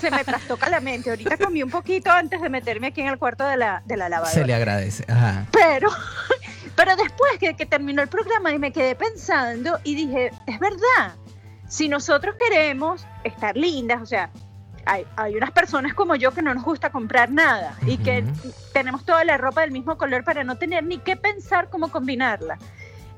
[0.02, 1.10] se me trastoca la mente.
[1.12, 4.10] Ahorita comí un poquito antes de meterme aquí en el cuarto de la, de la
[4.10, 4.34] lavadora.
[4.34, 5.06] Se le agradece.
[5.08, 5.46] Ajá.
[5.52, 5.90] Pero,
[6.76, 11.16] pero después que, que terminó el programa y me quedé pensando y dije, es verdad,
[11.68, 14.30] si nosotros queremos estar lindas, o sea,
[14.86, 18.24] hay, hay unas personas como yo que no nos gusta comprar nada y que
[18.74, 22.58] tenemos toda la ropa del mismo color para no tener ni que pensar cómo combinarla.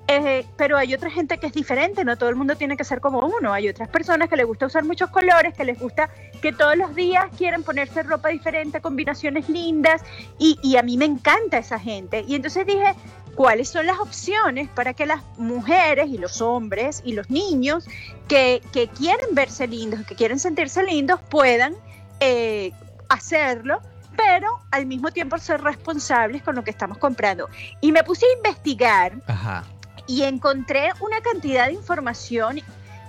[0.07, 2.99] Eh, pero hay otra gente que es diferente, no todo el mundo tiene que ser
[2.99, 3.53] como uno.
[3.53, 6.09] Hay otras personas que les gusta usar muchos colores, que les gusta
[6.41, 10.03] que todos los días quieren ponerse ropa diferente, combinaciones lindas,
[10.37, 12.25] y, y a mí me encanta esa gente.
[12.27, 12.93] Y entonces dije,
[13.35, 17.85] ¿cuáles son las opciones para que las mujeres y los hombres y los niños
[18.27, 21.75] que, que quieren verse lindos, que quieren sentirse lindos, puedan
[22.19, 22.71] eh,
[23.09, 23.81] hacerlo?
[24.15, 27.49] pero al mismo tiempo ser responsables con lo que estamos comprando.
[27.81, 29.63] Y me puse a investigar Ajá.
[30.07, 32.61] y encontré una cantidad de información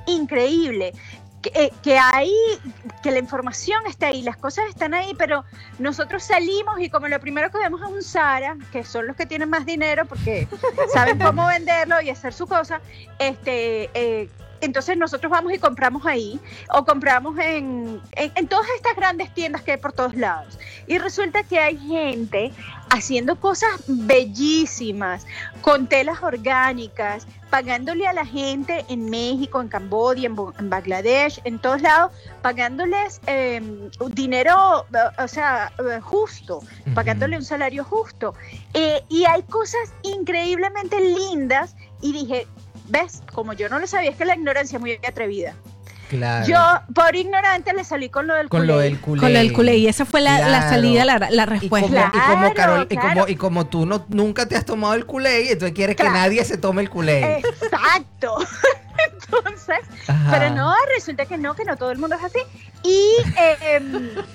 [0.07, 0.93] increíble.
[1.45, 2.33] Que, eh, que hay,
[3.03, 5.45] que la información está ahí, las cosas están ahí, pero
[5.79, 9.27] nosotros salimos y como lo primero que vemos es un Zara, que son los que
[9.27, 10.49] tienen más dinero porque
[10.95, 12.81] saben cómo venderlo y hacer su cosa,
[13.19, 14.31] este, eh,
[14.63, 19.61] entonces nosotros vamos y compramos ahí o compramos en, en, en todas estas grandes tiendas
[19.61, 20.59] que hay por todos lados.
[20.87, 22.53] Y resulta que hay gente
[22.89, 25.27] haciendo cosas bellísimas,
[25.61, 31.61] con telas orgánicas, pagándole a la gente en México, en Camboya, en, en Bangladesh, en
[31.61, 32.11] todos lados,
[32.43, 33.63] pagándoles eh,
[34.11, 34.85] dinero,
[35.19, 36.65] o sea, eh, justo,
[36.97, 38.35] pagándole un salario justo.
[38.73, 42.49] Eh, y hay cosas increíblemente lindas y dije,
[42.89, 45.55] ves, como yo no lo sabía, es que la ignorancia es muy atrevida.
[46.17, 46.47] Claro.
[46.47, 48.85] Yo, por ignorante, le salí con lo del con lo culé.
[48.85, 49.21] del culé.
[49.21, 49.77] Con lo del culé.
[49.79, 51.27] Y esa fue la, la salida, la, la
[51.61, 52.13] Y como, respuesta.
[52.15, 55.07] y como Claro, Carol, y como, y como tú no, nunca te has tomado el
[55.07, 56.13] culé, entonces quieres Claro.
[56.13, 57.39] que nadie se tome el culé.
[57.39, 58.37] Exacto.
[59.13, 59.77] Entonces,
[60.09, 60.31] Ajá.
[60.31, 62.39] pero no, resulta que no, que no todo el mundo es así.
[62.87, 63.01] Y
[63.41, 63.81] eh,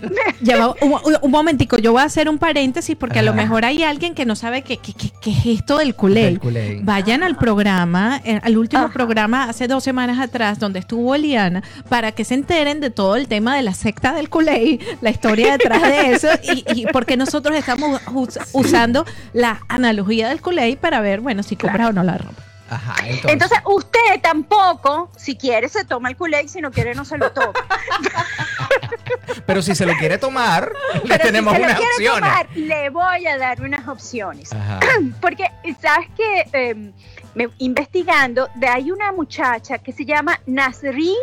[0.42, 3.64] Ya va, un, un- momentico, yo voy a hacer un paréntesis porque a lo mejor
[3.64, 6.40] hay alguien que no sabe qué qué- qué- qué es esto del culé.
[6.82, 8.94] Vayan al programa, eh, al último Ajá.
[8.94, 13.28] programa hace dos semanas atrás, donde estuvo Eliana, para que se enteren de todo el
[13.28, 17.56] tema de la secta del culé, la historia detrás de eso, y, y porque nosotros
[17.56, 22.18] estamos us- usando la analogía del culé para ver, bueno, si compras o no la
[22.18, 22.42] ropa.
[22.70, 23.32] Ajá, entonces.
[23.32, 27.18] entonces usted tampoco, si quiere, se toma el culé y si no quiere, no se
[27.18, 27.54] lo toma.
[29.46, 30.72] pero si se lo quiere tomar,
[31.04, 32.30] le Pero tenemos si se lo unas quiere opciones.
[32.30, 34.54] tomar, le voy a dar unas opciones.
[34.54, 34.80] Ajá.
[35.22, 35.46] Porque,
[35.82, 36.92] ¿sabes que eh,
[37.36, 41.16] me- investigando, de, hay una muchacha que se llama Nasri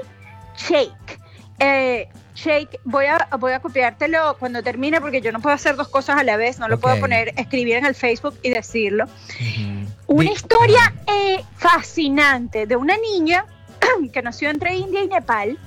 [0.56, 1.20] Sheikh.
[1.58, 5.88] Eh, Sheikh, voy a, voy a copiártelo cuando termine porque yo no puedo hacer dos
[5.88, 6.82] cosas a la vez, no lo Ok.
[6.82, 9.04] puedo poner, escribir en el Facebook y decirlo.
[9.06, 9.86] Ujú.
[10.18, 13.46] Una Di- historia eh, fascinante de una niña
[14.12, 15.58] que nació entre India y Nepal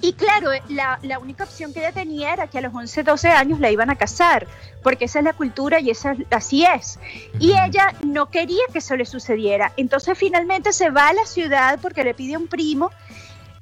[0.00, 3.28] Y claro, la, la, única opción que ella tenía era que a los 11, 12
[3.28, 4.46] años la iban a casar,
[4.82, 6.98] porque esa es la cultura y esa, así es.
[7.38, 9.72] Y ella no quería que eso le sucediera.
[9.76, 12.90] Entonces finalmente se va a la ciudad porque le pide a un primo,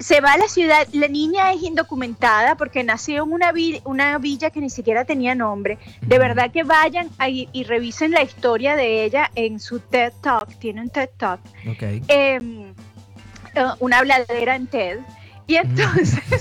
[0.03, 4.19] se va a la ciudad, la niña es indocumentada porque nació en una, vi una
[4.19, 5.79] villa que ni siquiera tenía nombre.
[6.01, 10.59] De verdad que vayan ahí y revisen la historia de ella en su TED Talk,
[10.59, 11.41] tiene un TED Talk.
[11.75, 12.03] Okay.
[12.09, 12.73] Eh,
[13.79, 14.99] una habladera en TED.
[15.47, 16.21] Y entonces.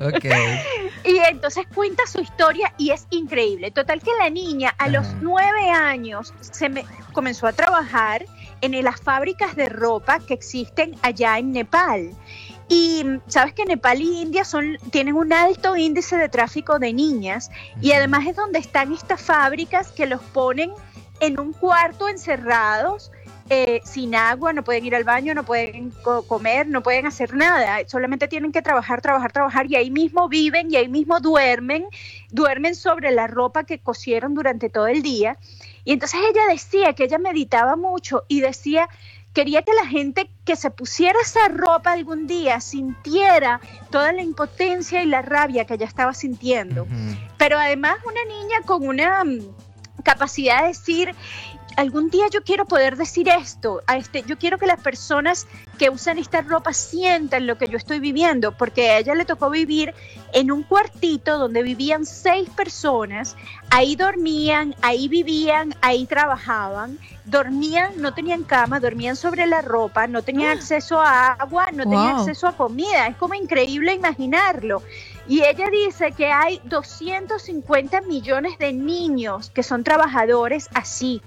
[0.00, 0.60] okay.
[1.04, 3.70] Y entonces cuenta su historia y es increíble.
[3.70, 8.24] Total que la niña a los nueve años se me, comenzó a trabajar
[8.60, 12.10] en las fábricas de ropa que existen allá en Nepal.
[12.68, 17.50] Y sabes que Nepal y India son, tienen un alto índice de tráfico de niñas
[17.80, 20.72] y además es donde están estas fábricas que los ponen
[21.20, 23.10] en un cuarto encerrados
[23.50, 27.34] eh, sin agua, no pueden ir al baño, no pueden co comer, no pueden hacer
[27.34, 31.86] nada, solamente tienen que trabajar, trabajar, trabajar y ahí mismo viven y ahí mismo duermen,
[32.30, 35.38] duermen sobre la ropa que cosieron durante todo el día.
[35.84, 38.88] Y entonces ella decía que ella meditaba mucho y decía,
[39.32, 43.60] quería que la gente que se pusiera esa ropa algún día sintiera
[43.90, 46.84] toda la impotencia y la rabia que ella estaba sintiendo.
[46.84, 47.18] Uh -huh.
[47.38, 49.22] Pero además una niña con una
[50.08, 51.14] capacidad de decir,
[51.76, 55.46] algún día yo quiero poder decir esto, a este, yo quiero que las personas
[55.78, 59.50] que usan esta ropa sientan lo que yo estoy viviendo, porque a ella le tocó
[59.50, 59.94] vivir
[60.32, 63.36] en un cuartito donde vivían seis personas,
[63.70, 70.22] ahí dormían, ahí vivían, ahí trabajaban, dormían, no tenían cama, dormían sobre la ropa, no
[70.22, 71.92] tenían acceso a agua, no wow.
[71.92, 74.82] tenían acceso a comida, es como increíble imaginarlo.
[75.28, 81.20] Y ella dice que hay 250 millones de niños que son trabajadores así.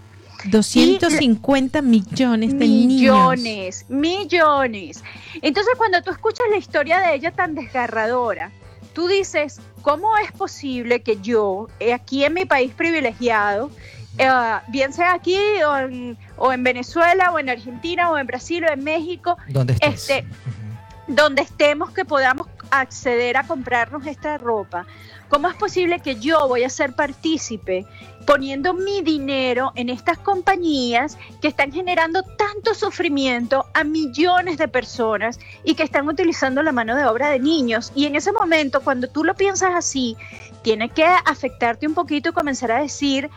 [0.46, 4.24] 250 y, millones de millones, niños.
[4.24, 5.04] Millones,
[5.44, 8.52] Entonces, cuando tú escuchas la historia de ella tan desgarradora,
[8.94, 13.70] tú dices, ¿cómo es posible que yo, aquí en mi país privilegiado,
[14.18, 14.30] eh,
[14.70, 18.74] bien sea aquí o en, o en, Venezuela o en Argentina o en Brasil o
[18.74, 21.16] en México, ¿Dónde este, uh -huh.
[21.16, 24.86] donde estemos que podamos acceder a comprarnos esta ropa,
[25.30, 27.86] ¿cómo es posible que yo voy a ser partícipe
[28.26, 35.40] poniendo mi dinero en estas compañías que están generando tanto sufrimiento a millones de personas
[35.64, 37.92] y que están utilizando la mano de obra de niños?
[37.96, 40.18] Y en ese momento, cuando tú lo piensas así,
[40.62, 43.30] tiene que afectarte un poquito y comenzar a decir,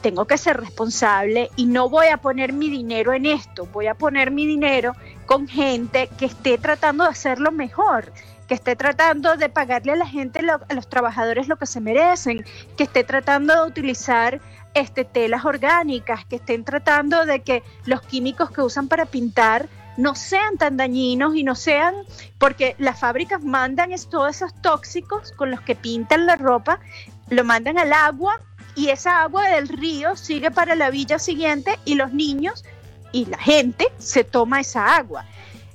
[0.00, 3.94] tengo que ser responsable y no voy a poner mi dinero en esto, voy a
[3.94, 4.94] poner mi dinero
[5.26, 8.12] con gente que esté tratando de hacerlo mejor,
[8.50, 12.44] que esté tratando de pagarle a la gente, a los trabajadores lo que se merecen,
[12.76, 14.40] que esté tratando de utilizar
[14.74, 20.16] este, telas orgánicas, que estén tratando de que los químicos que usan para pintar no
[20.16, 21.94] sean tan dañinos y no sean,
[22.38, 26.80] porque las fábricas mandan es, todos esos tóxicos con los que pintan la ropa,
[27.28, 28.40] lo mandan al agua
[28.74, 32.64] y esa agua del río sigue para la villa siguiente y los niños
[33.12, 35.24] y la gente se toma esa agua.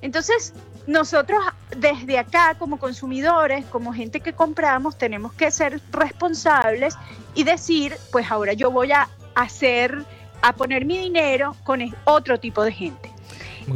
[0.02, 0.54] Entonces,
[0.88, 1.40] nosotros
[1.76, 6.96] desde acá como consumidores, como gente que compramos, tenemos que ser responsables
[7.34, 10.04] y decir, pues ahora yo voy a hacer,
[10.42, 13.15] a poner mi dinero con otro tipo de gente.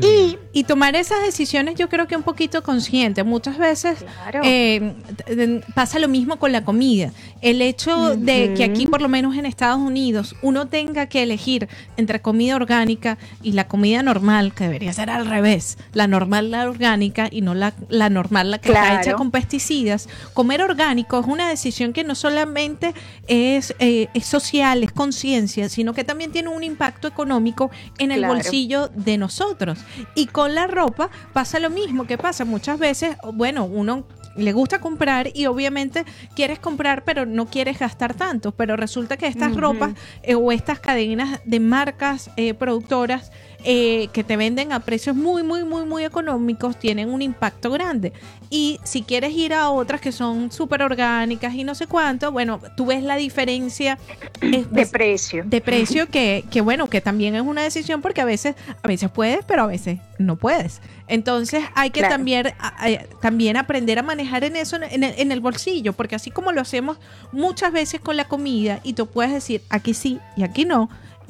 [0.02, 3.24] Y, y, tomar esas decisiones yo creo que un poquito consciente.
[3.24, 4.42] Muchas veces claro.
[4.44, 7.12] eh, pasa lo mismo con la comida.
[7.42, 8.16] El hecho uh -huh.
[8.16, 12.56] de que aquí, por lo menos en Estados Unidos, uno tenga que elegir entre comida
[12.56, 15.78] orgánica y la comida normal, que debería ser al revés.
[15.94, 18.88] La normal, la orgánica y no la, la normal, la que claro.
[18.88, 20.08] está hecha con pesticidas.
[20.34, 22.94] Comer orgánico es una decisión que no solamente
[23.28, 28.20] es, eh, es social, es conciencia, sino que también tiene un impacto económico en el
[28.20, 28.36] claro.
[28.36, 29.79] bolsillo de nosotros.
[30.16, 34.80] Y con la ropa pasa lo mismo que pasa muchas veces, bueno, uno le gusta
[34.80, 39.56] comprar y obviamente quieres comprar pero no quieres gastar tanto, pero resulta que estas uh
[39.56, 39.60] -huh.
[39.60, 43.32] ropas eh, o estas cadenas de marcas eh, productoras
[43.66, 48.14] eh, que te venden a precios muy, muy, muy, muy económicos tienen un impacto grande.
[48.50, 52.62] Y si quieres ir a otras que son súper orgánicas y no sé cuánto, bueno,
[52.78, 54.00] tú ves la diferencia
[54.42, 55.44] de precio.
[55.46, 59.12] De precio que, que, bueno, que también es una decisión porque a veces, a veces
[59.12, 60.82] puedes, pero a veces no puedes.
[61.08, 62.16] Entonces hay que claro.
[62.16, 66.16] también, a, a, también aprender a manejar en eso en el, en el bolsillo, porque
[66.16, 66.98] así como lo hacemos
[67.32, 70.90] muchas veces con la comida y tú puedes decir aquí sí y aquí no,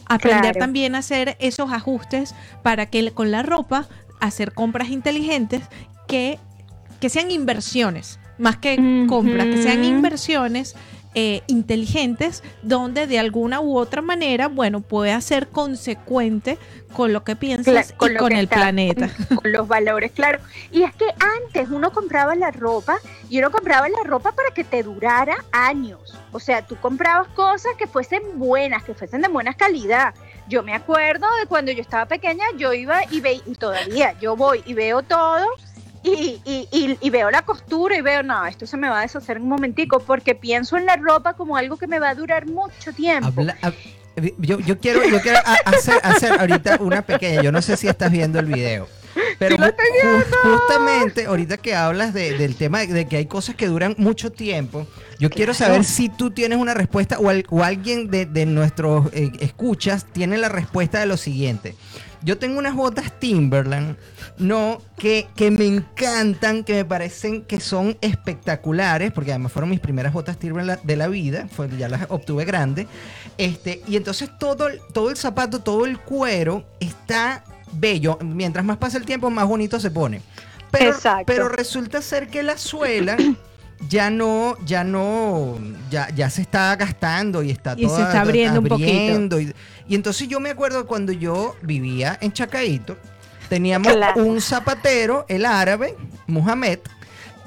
[0.09, 0.59] aprender claro.
[0.59, 3.87] también a hacer esos ajustes para que con la ropa
[4.19, 5.61] hacer compras inteligentes
[6.07, 6.39] que,
[6.99, 9.07] que sean inversiones, más que uh -huh.
[9.07, 10.75] compras, que sean inversiones
[11.15, 16.57] eh, inteligentes donde de alguna u otra manera, bueno, puedas ser consecuente
[16.93, 19.09] con lo que piensas con y con el está- planeta.
[19.41, 20.39] con los valores, claro.
[20.71, 21.05] Y es que
[21.43, 22.97] antes uno compraba la ropa
[23.29, 25.99] y uno compraba la ropa para que te durara años.
[26.31, 30.13] O sea, tú comprabas cosas que fuesen buenas, que fuesen de buena calidad.
[30.47, 34.35] Yo me acuerdo de cuando yo estaba pequeña, yo iba y veía, y todavía yo
[34.35, 35.45] voy y veo todo.
[36.03, 39.01] Y, y- y- y veo la costura y veo, no, esto se me va a
[39.01, 42.15] deshacer en un momentico, porque pienso en la ropa como algo que me va a
[42.15, 43.27] durar mucho tiempo.
[43.27, 43.73] Habla- hab-
[44.39, 48.11] yo, yo quiero, yo quiero hacer, hacer ahorita una pequeña, yo no sé si estás
[48.11, 48.87] viendo el video.
[49.37, 49.61] Pero Sí
[50.43, 54.31] justamente ahorita que hablas de- del tema de, de que hay cosas que duran mucho
[54.31, 54.87] tiempo,
[55.19, 59.07] yo quiero saber si tú tienes una respuesta o, al- o alguien de, de nuestros
[59.13, 61.75] eh, escuchas tiene la respuesta de lo siguiente.
[62.21, 63.95] Yo tengo unas botas Timberland,
[64.37, 69.79] no, que, que me encantan, que me parecen que son espectaculares, porque además fueron mis
[69.79, 72.87] primeras botas Timberland de la vida, fue, ya las obtuve grandes.
[73.37, 78.17] Este, y entonces todo, el- todo el zapato, todo el cuero está bello.
[78.21, 80.21] Mientras más pasa el tiempo, más bonito se pone.
[80.71, 81.23] Pero, Exacto.
[81.25, 83.17] pero resulta ser que la suela
[83.87, 85.57] ya no, ya no,
[85.89, 89.39] ya, ya se está gastando y está Y se está abriendo un poquito.
[89.39, 89.53] y,
[89.87, 92.97] y entonces yo me acuerdo cuando yo vivía en Chacaito,
[93.47, 94.23] teníamos Claro.
[94.23, 95.95] un zapatero, el árabe,
[96.27, 96.79] Mohamed,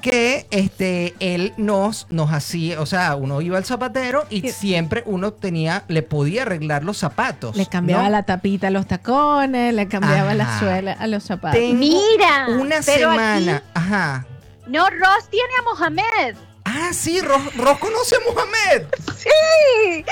[0.01, 5.31] que este él nos nos hacía, o sea, uno iba al zapatero y siempre uno
[5.31, 7.55] tenía le podía arreglar los zapatos.
[7.55, 8.09] Le cambiaba ¿no?
[8.09, 11.57] la tapita a los tacones, le cambiaba la suela a los zapatos.
[11.57, 14.25] Tengo Mira, una pero aquí- semana, ajá.
[14.65, 16.35] No, Ross tiene a Mohamed.
[16.65, 18.87] Ah, sí, Ros, Ros conoce a Mohamed.
[19.23, 20.03] Sí.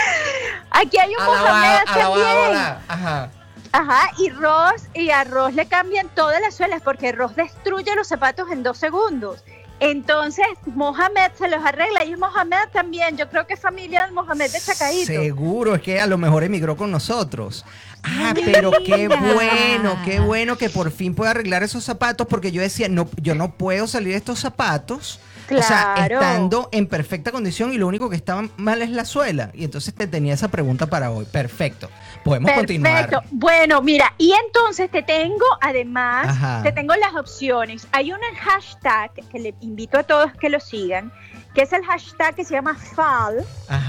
[0.69, 2.57] Aquí hay un Mohamed también.
[2.87, 3.29] Ajá.
[3.73, 8.07] Ajá, y Ross y a Ross le cambian todas las suelas porque Ross destruye los
[8.07, 9.43] zapatos en dos segundos.
[9.81, 13.17] Entonces, Mohamed se los arregla y Mohamed también.
[13.17, 15.07] Yo creo que es familia del Mohamed de Chacaíto.
[15.07, 17.65] Seguro, es que a lo mejor emigró con nosotros.
[18.03, 22.61] Ah, pero qué bueno, qué bueno que por fin pueda arreglar esos zapatos, porque yo
[22.61, 25.19] decía, no, yo no puedo salir de estos zapatos.
[25.49, 26.15] O sea, Claro.
[26.15, 29.51] estando en perfecta condición y lo único que estaba mal es la suela.
[29.53, 31.25] Y entonces te tenía esa pregunta para hoy.
[31.25, 31.89] Perfecto.
[32.23, 33.09] Podemos continuar.
[33.09, 33.27] Perfecto.
[33.31, 36.61] Bueno, mira, y entonces te tengo, además, Ajá.
[36.63, 37.85] te tengo las opciones.
[37.91, 41.11] Hay un hashtag que le invito a todos que lo sigan,
[41.53, 43.43] que es el hashtag que se llama FAL.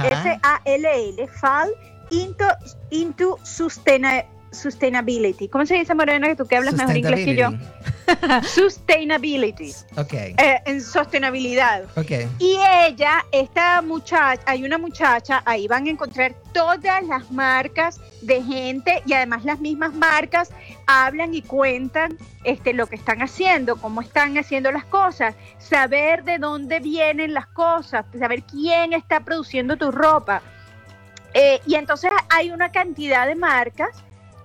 [0.05, 1.71] F-A-L-L, FAL,
[2.13, 2.45] into,
[2.91, 5.49] into sustainability.
[5.49, 7.51] ¿Cómo se dice, Morena, que tú que hablas mejor inglés que yo?
[8.43, 9.73] Sustainability.
[9.97, 11.85] Ok, Eh, en sostenibilidad.
[11.97, 12.11] ok.
[12.39, 18.43] Y ella, esta muchacha, hay una muchacha, ahí van a encontrar todas las marcas de
[18.43, 20.51] gente y además las mismas marcas
[20.87, 26.39] hablan y cuentan este, lo que están haciendo, cómo están haciendo las cosas, saber de
[26.39, 30.43] dónde vienen las cosas, saber quién está produciendo tu ropa.
[31.35, 33.91] Eh, y entonces hay una cantidad de marcas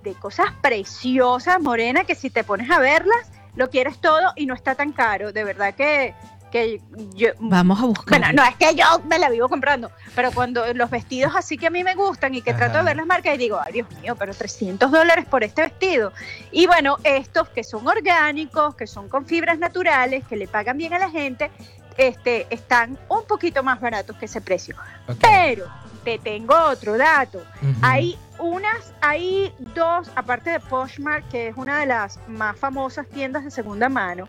[0.03, 4.53] de cosas preciosas, Morena, que si te pones a verlas, lo quieres todo y no
[4.53, 5.33] está tan caro.
[5.33, 6.13] De verdad que,
[6.51, 6.79] que
[7.13, 8.19] yo, Vamos a buscar.
[8.19, 11.67] bueno, no es que yo me la vivo comprando, pero cuando los vestidos así que
[11.67, 12.59] a mí me gustan y que Ajá.
[12.59, 15.63] trato de ver las marcas y digo, ay Dios mío, pero 300 dólares por este
[15.63, 16.13] vestido.
[16.51, 20.93] Y bueno, estos que son orgánicos, que son con fibras naturales, que le pagan bien
[20.93, 21.51] a la gente,
[21.97, 24.75] este, están un poquito más baratos que ese precio.
[25.19, 25.65] Pero
[26.07, 27.43] te tengo otro dato.
[27.81, 33.43] Hay unas, hay dos, aparte de Poshmark, que es una de las más famosas tiendas
[33.43, 34.25] de segunda mano.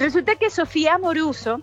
[0.00, 1.60] Resulta que Sofía Moruso,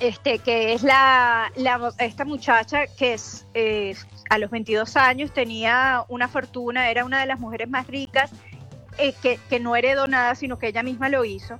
[0.00, 3.94] este, que es la, la- esta muchacha que es, eh,
[4.30, 8.30] a los 22 años tenía una fortuna, era una de las mujeres más ricas,
[8.96, 11.58] eh, que, que no heredó nada, sino que ella misma lo hizo.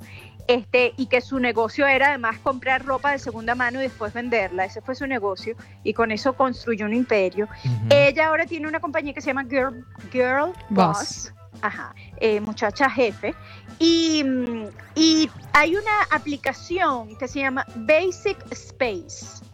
[0.48, 4.64] Este, y que su negocio era además comprar ropa de segunda mano y después venderla.
[4.64, 7.46] Ese fue su negocio y con eso construyó un imperio.
[7.90, 10.98] Ella ahora tiene una compañía que se llama Girl, Girl Boss.
[10.98, 11.34] Boss.
[11.60, 13.34] Ajá, eh, muchacha jefe.
[13.78, 19.44] Y, mm, y hay una aplicación que se llama Basic Space,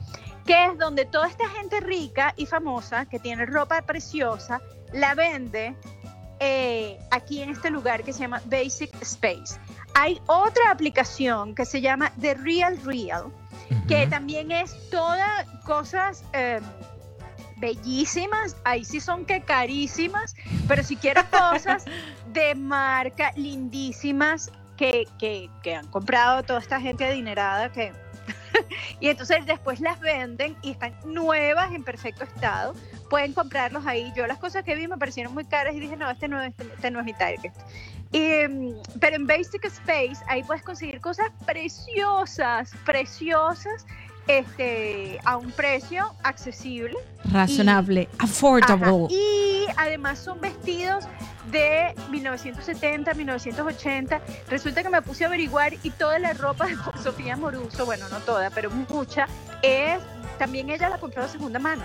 [0.46, 4.61] que es donde toda esta gente rica y famosa que tiene ropa preciosa
[4.92, 5.74] la vende
[6.40, 9.59] eh, aquí en este lugar que se llama Basic Space.
[9.94, 13.26] Hay otra aplicación que se llama The Real Real,
[13.88, 16.61] que también es todas cosas eh,
[17.59, 20.35] bellísimas, ahí sí son que carísimas,
[20.68, 21.85] pero si quieres cosas
[22.33, 27.92] de marca lindísimas que, que, que han comprado toda esta gente adinerada que...
[29.00, 32.74] y entonces después las venden y están nuevas en perfecto estado.
[33.11, 34.12] Pueden comprarlos ahí.
[34.16, 36.54] Yo las cosas que vi me parecieron muy caras y dije, no, este no, es-
[36.59, 37.52] este no es mi target.
[38.14, 43.85] Mm, pero en Basic Space ahí puedes conseguir cosas preciosas, preciosas
[44.29, 46.94] este, a un precio accesible.
[47.31, 48.87] Razonable, affordable.
[48.87, 51.05] Ajá, Y además son vestidos
[51.51, 54.20] de 1970, 1980.
[54.49, 58.18] Resulta que me puse a averiguar y toda la ropa de Sofía Moruso, bueno, no
[58.20, 59.26] toda, pero mucha,
[59.62, 59.99] es
[60.38, 61.82] también ella la compró de segunda mano.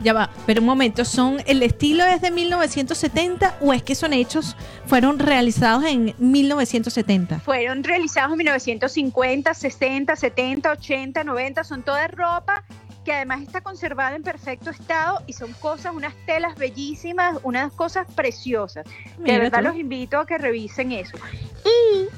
[0.00, 4.12] Ya va, pero un momento, ¿son el estilo es de 1970 o es que son
[4.12, 7.40] hechos, fueron realizados en 1970?
[7.40, 12.64] Fueron realizados en 1950, 60, 70, 80, 90, son toda ropa
[13.04, 18.06] que además está conservada en perfecto estado y son cosas, unas telas bellísimas, unas cosas
[18.14, 18.86] preciosas.
[19.18, 19.68] Mira de verdad tú.
[19.68, 21.16] los invito a que revisen eso.
[21.64, 22.08] Y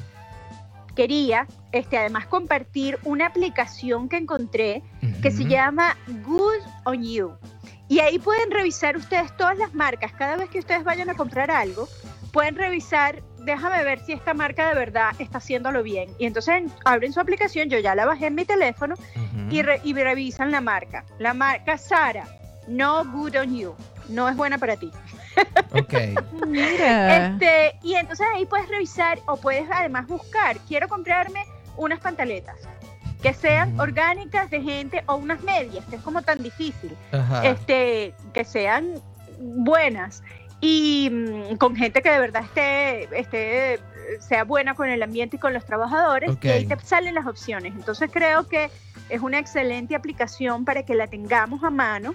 [0.97, 4.83] quería este, además compartir una aplicación que encontré
[5.23, 7.33] que se llama Good on You.
[7.91, 10.13] Y ahí pueden revisar ustedes todas las marcas.
[10.13, 11.89] Cada vez que ustedes vayan a comprar algo,
[12.33, 16.09] pueden revisar, déjame ver si esta marca de verdad está haciéndolo bien.
[16.17, 18.95] Y entonces abren su aplicación, yo ya la bajé en mi teléfono
[19.51, 21.05] y, re- y revisan la marca.
[21.19, 22.29] La marca Sara,
[22.69, 23.75] no Good on You.
[24.09, 24.93] No es buena para ti.
[25.73, 25.95] Ok.
[26.47, 27.17] Mira.
[27.17, 31.45] Este, y entonces ahí puedes revisar o puedes además buscar, quiero comprarme
[31.77, 32.57] unas pantaletas
[33.23, 37.47] que sean orgánicas de gente o unas medias, que es como tan difícil, Ajá.
[37.47, 38.95] este, que sean
[39.39, 40.23] buenas
[40.61, 43.81] y mm, con gente que de verdad esté, esté,
[44.21, 47.75] sea buena con el ambiente y con los trabajadores, y ahí te salen las opciones.
[47.75, 48.71] Entonces creo que
[49.09, 52.15] es una excelente aplicación para que la tengamos a mano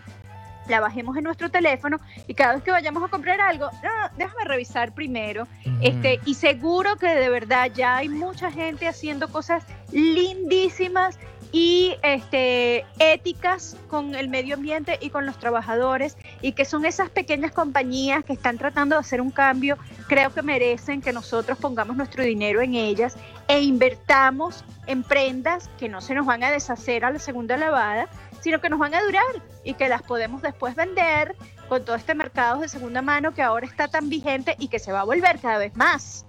[0.67, 4.43] la bajemos en nuestro teléfono y cada vez que vayamos a comprar algo, no, déjame
[4.45, 5.47] revisar primero.
[5.81, 11.17] Este, y seguro que de verdad ya hay mucha gente haciendo cosas lindísimas
[11.51, 17.09] y este, éticas con el medio ambiente y con los trabajadores y que son esas
[17.09, 19.77] pequeñas compañías que están tratando de hacer un cambio,
[20.09, 23.15] creo que merecen que nosotros pongamos nuestro dinero en ellas
[23.47, 28.09] e invertamos en prendas que no se nos van a deshacer a la segunda lavada,
[28.45, 29.23] sino que nos van a durar
[29.63, 31.35] y que las podemos después vender
[31.67, 34.91] con todo este mercado de segunda mano que ahora está tan vigente y que se
[34.91, 36.27] va a volver cada vez más.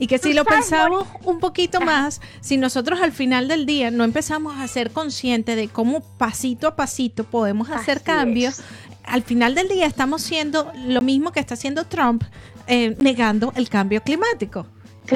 [0.00, 4.02] Y que si lo pensamos un poquito más, si nosotros al final del día no
[4.02, 8.64] empezamos a ser conscientes de cómo pasito a pasito podemos hacer Así cambios, es.
[9.04, 12.24] al final del día estamos siendo lo mismo que está haciendo Trump,
[12.66, 14.66] eh, negando el cambio climático.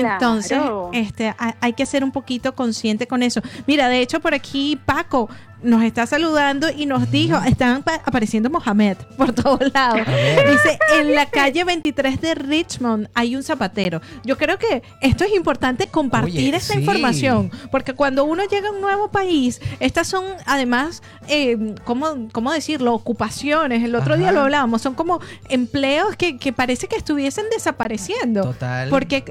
[0.01, 0.15] Claro.
[0.15, 0.59] Entonces,
[0.93, 3.41] este, ha- hay que ser un poquito consciente con eso.
[3.67, 5.29] Mira, de hecho, por aquí Paco
[5.63, 10.01] nos está saludando y nos dijo, están pa- apareciendo Mohamed por todos lados.
[10.07, 14.01] Dice, en la calle 23 de Richmond hay un zapatero.
[14.23, 16.81] Yo creo que esto es importante compartir Oye, esta sí.
[16.81, 22.53] información, porque cuando uno llega a un nuevo país, estas son además, eh, ¿cómo, ¿cómo
[22.53, 22.93] decirlo?
[22.95, 23.83] Ocupaciones.
[23.83, 28.43] El otro día lo hablábamos, son como empleos que, que parece que estuviesen desapareciendo.
[28.43, 28.91] Total.
[28.91, 29.25] Porque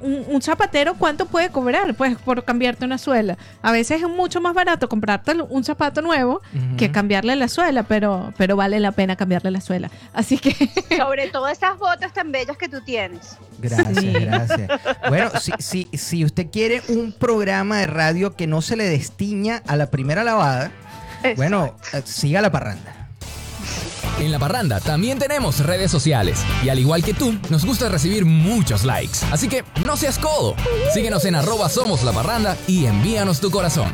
[0.00, 1.94] un, un zapatero, ¿cuánto puede cobrar?
[1.94, 3.36] Pues por cambiarte una suela.
[3.62, 6.40] A veces es mucho más barato comprarte un zapato nuevo
[6.76, 9.90] que cambiarle la suela, pero, pero vale la pena cambiarle la suela.
[10.12, 10.54] Así que
[10.96, 13.36] Sobre todo esas botas tan bellas que tú tienes.
[13.58, 14.12] Gracias, Sí.
[14.12, 14.70] gracias.
[15.08, 19.62] Bueno, si, si, si usted quiere un programa de radio que no se le destiña
[19.66, 20.70] a la primera lavada,
[21.36, 22.94] bueno, eh, siga la parranda.
[24.18, 28.24] En La Parranda también tenemos redes sociales y al igual que tú, nos gusta recibir
[28.24, 29.18] muchos likes.
[29.30, 30.56] Así que no seas codo.
[30.94, 33.92] Síguenos en arroba somos La Parranda y envíanos tu corazón.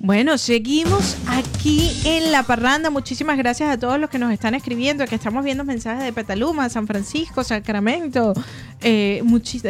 [0.00, 2.90] Bueno, seguimos aquí en La Parranda.
[2.90, 6.68] Muchísimas gracias a todos los que nos están escribiendo, que estamos viendo mensajes de Petaluma,
[6.70, 8.32] San Francisco, Sacramento,
[8.80, 9.22] eh,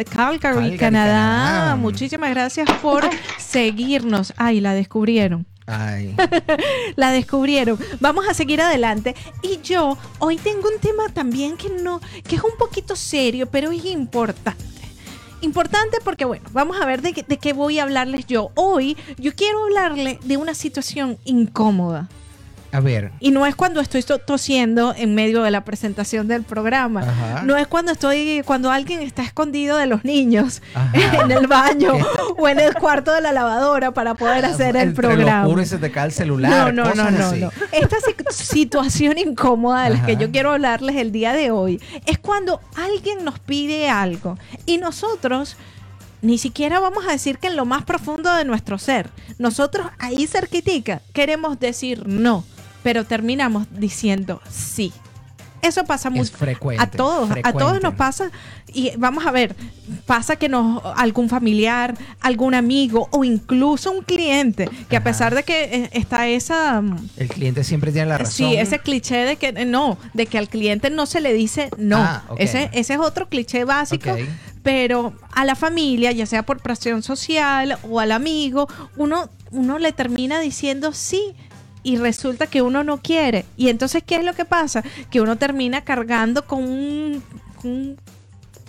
[0.09, 0.77] Calgary, Canadá.
[0.77, 1.75] Canadá.
[1.75, 4.33] Muchísimas gracias por seguirnos.
[4.37, 5.45] Ay, la descubrieron.
[6.95, 7.77] La descubrieron.
[7.99, 9.15] Vamos a seguir adelante.
[9.41, 13.71] Y yo hoy tengo un tema también que no, que es un poquito serio, pero
[13.71, 14.65] es importante.
[15.41, 18.51] Importante porque, bueno, vamos a ver de, qué- de qué voy a hablarles yo.
[18.55, 22.09] Hoy yo quiero hablarle de una situación incómoda.
[22.71, 23.11] A ver.
[23.19, 27.01] Y no es cuando estoy to- tosiendo en medio de la presentación del programa.
[27.01, 27.43] Ajá.
[27.43, 30.91] No es cuando estoy, cuando alguien está escondido de los niños Ajá.
[31.23, 31.93] en el baño
[32.37, 35.43] o en el cuarto de la lavadora para poder hacer el programa.
[35.47, 36.73] oscuro y se te cae el celular.
[36.73, 37.39] No, no, no, cosas no, así.
[37.39, 37.51] no.
[37.71, 37.97] Esta
[38.29, 42.61] si- situación incómoda de la que yo quiero hablarles el día de hoy es cuando
[42.75, 45.57] alguien nos pide algo y nosotros
[46.21, 50.27] ni siquiera vamos a decir que en lo más profundo de nuestro ser, nosotros ahí
[50.27, 52.43] cerquitica queremos decir no,
[52.83, 54.93] pero terminamos diciendo sí.
[55.61, 56.81] Eso pasa muy Es frecuente.
[56.81, 58.31] a todos, a todos nos pasa
[58.73, 59.55] y vamos a ver,
[60.05, 65.43] pasa que nos algún familiar, algún amigo o incluso un cliente que a pesar de
[65.43, 68.33] que eh, está esa mm, El cliente siempre tiene la razón.
[68.33, 71.69] sí, ese cliché de que eh, no, de que al cliente no se le dice
[71.77, 71.97] no.
[71.97, 72.23] Ah.
[72.37, 74.15] Ese ese es otro cliché básico,
[74.63, 79.91] pero a la familia, ya sea por presión social o al amigo, uno uno le
[79.91, 81.35] termina diciendo sí
[81.89, 83.45] y resulta que uno no quiere.
[83.57, 84.83] Y entonces, ¿qué es lo que pasa?
[85.09, 87.97] Que uno termina cargando con un,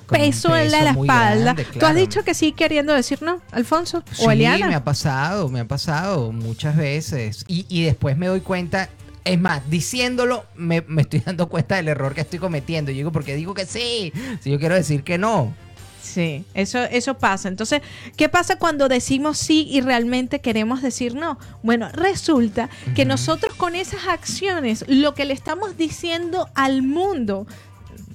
[0.08, 1.52] peso en la, espalda.
[1.52, 4.02] grande, ¿Tú has dicho que sí queriendo decir no, Alfonso?
[4.10, 4.68] Sí, ¿O Eliana?
[4.68, 7.44] me ha pasado, me ha pasado muchas veces.
[7.46, 8.88] Y, y después me doy cuenta,
[9.24, 12.90] es más, diciéndolo, me, me estoy dando cuenta del error que estoy cometiendo.
[12.90, 15.52] Yo digo, porque digo que sí, si yo quiero decir que no.
[16.02, 17.48] Sí, eso, eso pasa.
[17.48, 17.82] Entonces,
[18.16, 21.38] ¿qué pasa cuando decimos sí y realmente queremos decir no?
[21.62, 27.46] Bueno, resulta que nosotros con esas acciones, lo que le estamos diciendo al mundo,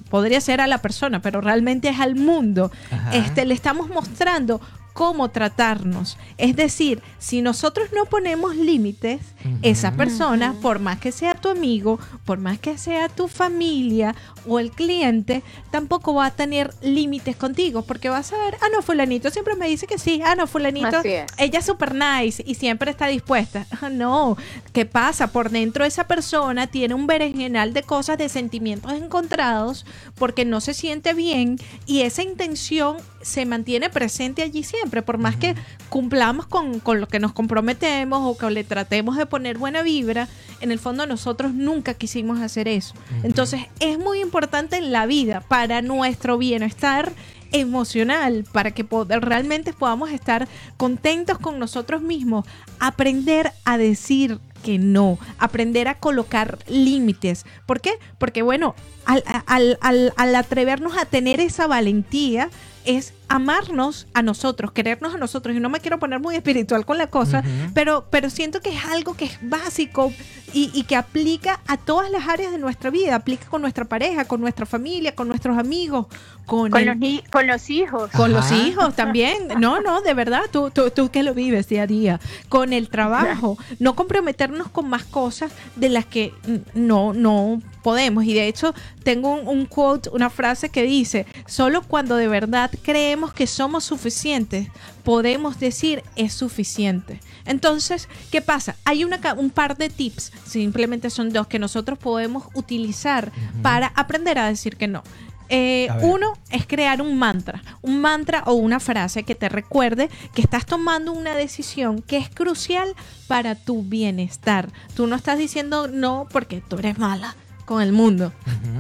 [0.10, 3.16] podría ser a la persona, pero realmente es al mundo, Ajá.
[3.16, 4.62] este, le estamos mostrando
[4.96, 6.18] cómo tratarnos.
[6.38, 9.20] Es decir, si nosotros no ponemos límites,
[9.62, 14.16] esa persona, por más que sea tu amigo, por más que sea tu familia
[14.48, 18.82] o el cliente, tampoco va a tener límites contigo, porque vas a ver, ah, no,
[18.82, 21.26] fulanito siempre me dice que sí, ah, no, fulanito, Así es.
[21.38, 23.68] ella es super nice y siempre está dispuesta.
[23.82, 24.38] Ah, No,
[24.72, 25.28] ¿qué pasa?
[25.28, 29.86] Por dentro esa persona tiene un berenjenal de cosas, de sentimientos encontrados,
[30.16, 32.96] porque no se siente bien y esa intención
[33.26, 35.56] se mantiene presente allí siempre, por más que
[35.90, 40.28] cumplamos con, con lo que nos comprometemos o que le tratemos de poner buena vibra,
[40.62, 42.94] en el fondo nosotros nunca quisimos hacer eso.
[43.24, 47.12] Entonces es muy importante en la vida para nuestro bienestar
[47.52, 48.86] emocional, para que
[49.22, 50.48] realmente podamos estar
[50.78, 52.46] contentos con nosotros mismos,
[52.80, 57.46] aprender a decir que no, aprender a colocar límites.
[57.66, 57.94] ¿Por qué?
[58.20, 62.50] Porque bueno, al, al- al- al atrevernos a tener esa valentía
[62.86, 65.56] es amarnos a nosotros, querernos a nosotros.
[65.56, 68.86] Y no me quiero poner muy espiritual con la cosa, pero, pero siento que es
[68.86, 70.14] algo que es básico
[70.54, 73.16] y, y que aplica a todas las áreas de nuestra vida.
[73.16, 76.06] Aplica con nuestra pareja, con nuestra familia, con nuestros amigos,
[76.46, 78.12] con, Con el- los, con los hijos.
[78.12, 79.48] con los hijos también.
[79.60, 82.20] No, no, de verdad, tú, tú, tú que lo vives día a día.
[82.50, 83.58] Con el trabajo.
[83.80, 86.32] No comprometernos con más cosas de las que
[86.76, 88.24] no, no podemos.
[88.26, 88.74] Y de hecho,
[89.04, 93.84] tengo un, un quote, una frase que dice, solo cuando de verdad creemos que somos
[93.84, 94.70] suficientes,
[95.04, 97.20] podemos decir es suficiente.
[97.46, 98.76] Entonces, ¿qué pasa?
[98.86, 104.40] Hay una, un par de tips, simplemente son dos, que nosotros podemos utilizar para aprender
[104.40, 105.04] a decir que no.
[105.48, 110.42] Eh, uno es crear un mantra, un mantra o una frase que te recuerde que
[110.42, 112.96] estás tomando una decisión que es crucial
[113.28, 114.70] para tu bienestar.
[114.96, 117.36] Tú no estás diciendo no porque tú eres mala
[117.66, 118.32] con el mundo.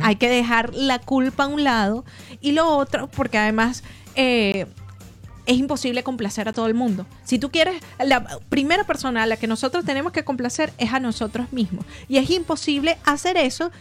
[0.02, 2.06] Hay que dejar la culpa a un lado
[2.42, 3.84] y lo otro porque además
[4.16, 4.68] eh,
[5.46, 7.06] es imposible complacer a todo el mundo.
[7.24, 11.00] Si tú quieres, la primera persona a la que nosotros tenemos que complacer es a
[11.00, 11.86] nosotros mismos.
[12.08, 13.72] Y es imposible hacer eso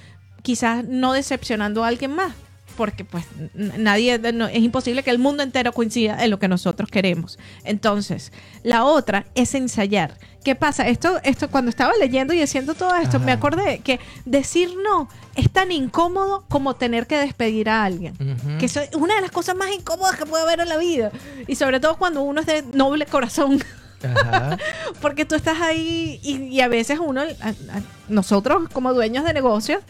[0.42, 2.34] quizás no decepcionando a alguien más.
[2.76, 6.90] Porque pues nadie, no- es imposible que el mundo entero coincida en lo que nosotros
[6.90, 7.38] queremos.
[7.64, 10.16] Entonces, la otra es ensayar.
[10.44, 10.86] ¿Qué pasa?
[10.88, 13.26] Esto, esto cuando estaba leyendo y haciendo todo esto, Ajá.
[13.26, 18.14] me acordé que decir no es tan incómodo como tener que despedir a alguien.
[18.58, 21.10] Que eso es una de las cosas más incómodas que puede haber en la vida.
[21.46, 23.62] Y sobre todo cuando uno es de noble corazón.
[24.02, 24.58] Ajá.
[25.00, 29.32] Porque tú estás ahí y, y a veces uno, a- a- nosotros como dueños de
[29.32, 29.80] negocios,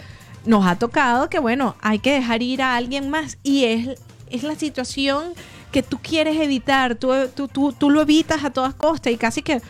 [0.47, 3.39] nos ha tocado que, bueno, hay que dejar ir a alguien más.
[3.43, 3.89] Y es,
[4.31, 5.33] es la situación
[5.73, 6.95] que tú quieres evitar.
[6.97, 9.61] Tú, tú, tú, tú lo evitas a todas costas y casi que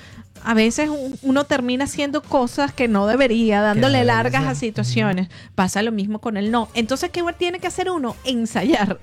[0.45, 5.29] a veces un- uno termina haciendo cosas que no debería, dándole largas a situaciones.
[5.55, 6.69] Pasa lo mismo con el no.
[6.75, 8.15] Entonces, ¿qué tiene que hacer uno?
[8.25, 8.99] Ensayar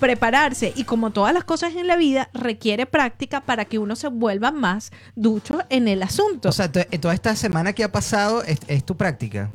[0.00, 4.08] prepararse y como todas las cosas en la vida requiere práctica para que uno se
[4.08, 6.48] vuelva más ducho en el asunto.
[6.48, 9.50] O sea, eh, toda esta semana que ha pasado es, es tu práctica.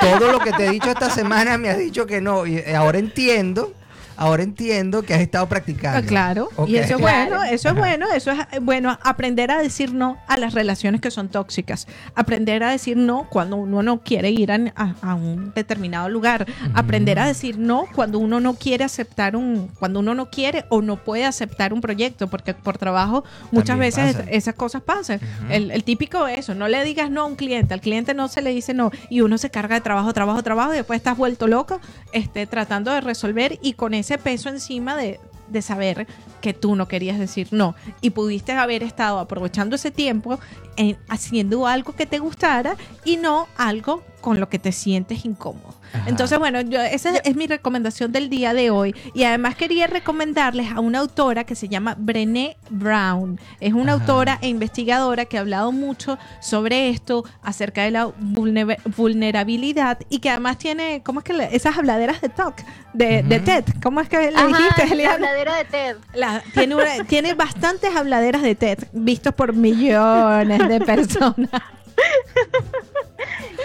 [0.00, 2.46] Todo lo que te he dicho esta semana me has dicho que no.
[2.46, 3.72] Y eh, ahora entiendo,
[4.18, 5.98] ahora entiendo que has estado practicando.
[5.98, 7.30] Ah, Claro, y eso es Claro.
[7.36, 11.00] bueno, eso es bueno, eso es eh, bueno, aprender a decir no a las relaciones
[11.00, 15.14] que son tóxicas, aprender a decir no cuando uno no quiere ir a, a- a
[15.14, 20.14] un determinado lugar, aprender a decir no cuando uno no quiere aceptar un, cuando uno
[20.14, 24.30] no quiere o no puede aceptar un proyecto, porque por trabajo muchas También veces pasa.
[24.30, 25.20] esas cosas pasan.
[25.50, 28.42] el, el típico eso, no le digas no a un cliente, al cliente no se
[28.42, 31.46] le dice no y uno se carga de trabajo, trabajo, trabajo y después estás vuelto
[31.46, 31.80] loco
[32.12, 36.06] este, tratando de resolver y con ese peso encima de, de saber
[36.40, 40.40] que tú no querías decir no y pudiste haber estado aprovechando ese tiempo
[40.76, 45.77] en haciendo algo que te gustara y no algo con lo que te sientes incómodo.
[45.92, 46.04] Ajá.
[46.08, 48.94] Entonces, bueno, yo, esa es mi recomendación del día de hoy.
[49.14, 53.40] Y además quería recomendarles a una autora que se llama Brené Brown.
[53.60, 54.00] Es una Ajá.
[54.02, 60.18] autora e investigadora que ha hablado mucho sobre esto, acerca de la vulne- vulnerabilidad y
[60.18, 62.56] que además tiene, ¿cómo es que le- esas habladeras de talk,
[62.92, 63.22] de.
[63.44, 63.64] TED?
[63.82, 65.96] ¿Cómo es que le Ajá, dijiste, la habladera de TED.
[66.14, 71.50] La- tiene, una- tiene bastantes habladeras de TED vistos por millones de personas.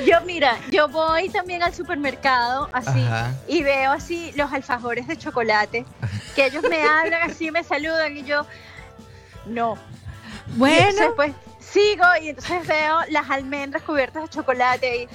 [0.06, 3.34] Yo, mira, yo voy también al supermercado así Ajá.
[3.48, 5.86] y veo así los alfajores de chocolate,
[6.36, 8.46] que ellos me hablan así, me saludan y yo,
[9.46, 9.78] no.
[10.48, 15.08] Y Bueno, entonces, pues sigo y entonces veo las almendras cubiertas de chocolate y,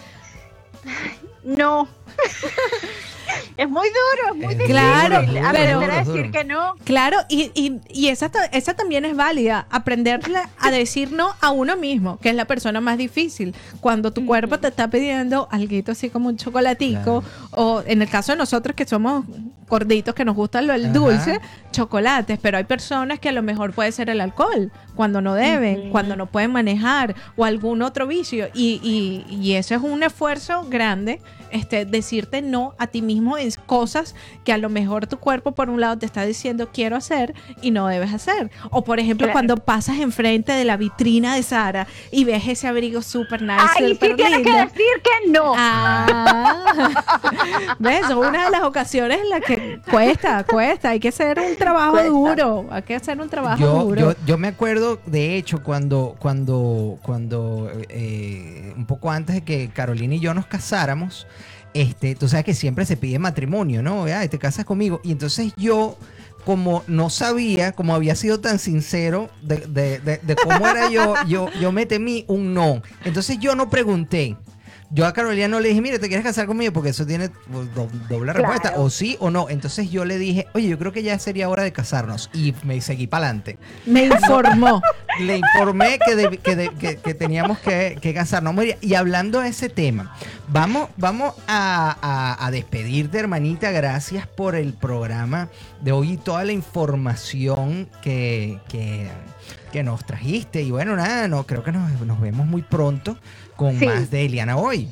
[1.42, 1.88] no.
[3.56, 6.30] es muy duro, es muy difícil Claro, aprender duro, a decir duro.
[6.32, 6.74] que no.
[6.84, 11.76] Claro, y, y, y esa, esa también es válida, aprenderle a decir no a uno
[11.76, 13.54] mismo, que es la persona más difícil.
[13.80, 17.22] Cuando tu cuerpo te está pidiendo algo así como un chocolatico,
[17.52, 19.24] o en el caso de nosotros que somos
[19.68, 20.92] gorditos, que nos gusta lo, el Ajá.
[20.94, 21.40] dulce,
[21.72, 25.80] chocolates, pero hay personas que a lo mejor puede ser el alcohol, cuando no deben,
[25.80, 25.90] Ujú.
[25.90, 28.48] cuando no pueden manejar, o algún otro vicio.
[28.54, 33.50] Y, y, y eso es un esfuerzo grande, este, decirte no a ti mismo en
[33.66, 34.14] cosas
[34.44, 37.70] que a lo mejor tu cuerpo por un lado te está diciendo quiero hacer y
[37.70, 38.50] no debes hacer.
[38.70, 39.32] O por ejemplo Claro.
[39.32, 43.92] cuando pasas enfrente de la vitrina de Sara y ves ese abrigo super nice, Ay,
[43.94, 45.54] súper sí tienes que decir que no.
[45.56, 46.64] Ah,
[47.78, 48.06] ¿ves?
[48.06, 49.57] Son una de las ocasiones en las que
[49.90, 50.90] cuesta, cuesta.
[50.90, 52.08] Hay que hacer un trabajo Cuesta.
[52.10, 52.66] duro.
[52.70, 54.00] Hay que hacer un trabajo Yo, duro.
[54.00, 59.68] yo, yo me acuerdo, de hecho, cuando, cuando, cuando eh, un poco antes de que
[59.68, 61.26] Carolina y yo nos casáramos,
[61.74, 64.04] este, tú sabes que siempre se pide matrimonio, ¿no?
[64.04, 65.00] Ay, te casas conmigo.
[65.04, 65.96] Y entonces yo,
[66.44, 71.14] como no sabía, como había sido tan sincero de, de- de- de cómo era yo,
[71.28, 72.82] yo, yo me temí un no.
[73.04, 74.36] Entonces yo no pregunté.
[74.90, 76.72] Yo a Carolina no le dije, mire, ¿te quieres casar conmigo?
[76.72, 78.38] Porque eso tiene pues, do- doble Claro.
[78.50, 79.50] respuesta, o sí o no.
[79.50, 82.30] Entonces yo le dije, oye, yo creo que ya sería hora de casarnos.
[82.32, 83.58] Y me seguí para adelante.
[83.84, 84.80] Me informó.
[85.20, 88.54] Le informé que, deb- que, de- que- que teníamos que, casarnos.
[88.54, 88.78] María.
[88.80, 90.14] Y hablando de ese tema,
[90.48, 93.70] vamos, vamos a, a- a despedirte, hermanita.
[93.72, 95.48] Gracias por el programa
[95.82, 99.08] de hoy y toda la información que, que,
[99.68, 100.62] que nos trajiste.
[100.62, 103.16] Y bueno, nada, no, creo que nos, nos vemos muy pronto
[103.56, 103.86] con Sí.
[103.86, 104.88] más de Eliana hoy.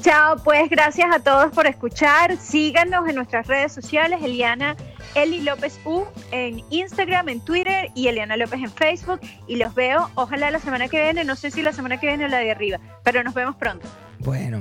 [0.00, 2.36] Chao, pues gracias a todos por escuchar.
[2.36, 4.76] Síganos en nuestras redes sociales, Eliana
[5.14, 9.20] Eli López U en Instagram, en Twitter y Eliana López en Facebook.
[9.46, 12.26] Y los veo, ojalá la semana que viene, no sé si la semana que viene
[12.26, 13.86] o la de arriba, pero nos vemos pronto.
[14.18, 14.60] Bueno,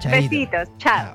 [0.00, 0.30] chaito.
[0.30, 1.12] Besitos, chao.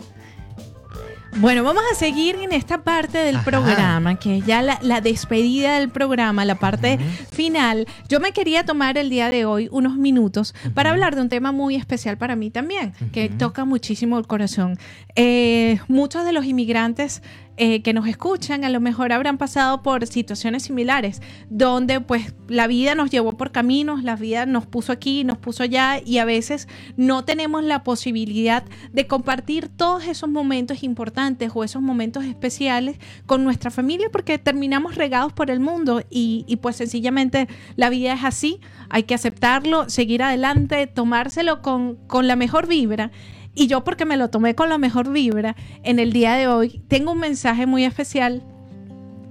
[1.38, 3.46] Bueno, vamos a seguir en esta parte del Ajá.
[3.46, 7.00] programa, que es ya la, la despedida del programa, la parte
[7.32, 7.88] final.
[8.08, 11.52] Yo me quería tomar el día de hoy unos minutos para hablar de un tema
[11.52, 14.78] muy especial para mí también, que toca muchísimo el corazón.
[15.16, 17.22] Eh, muchos de los inmigrantes
[17.56, 22.66] eh, que nos escuchan a lo mejor habrán pasado por situaciones similares, donde pues la
[22.66, 26.26] vida nos llevó por caminos, la vida nos puso aquí, nos puso allá y a
[26.26, 32.98] veces no tenemos la posibilidad de compartir todos esos momentos importantes o esos momentos especiales
[33.28, 38.14] con nuestra familia porque terminamos regados por el mundo y, y, pues sencillamente la vida
[38.14, 43.12] es así, hay que aceptarlo, seguir adelante, tomárselo con, con la mejor vibra.
[43.56, 46.82] Y yo porque me lo tomé con la mejor vibra, en el día de hoy
[46.88, 48.44] tengo un mensaje muy especial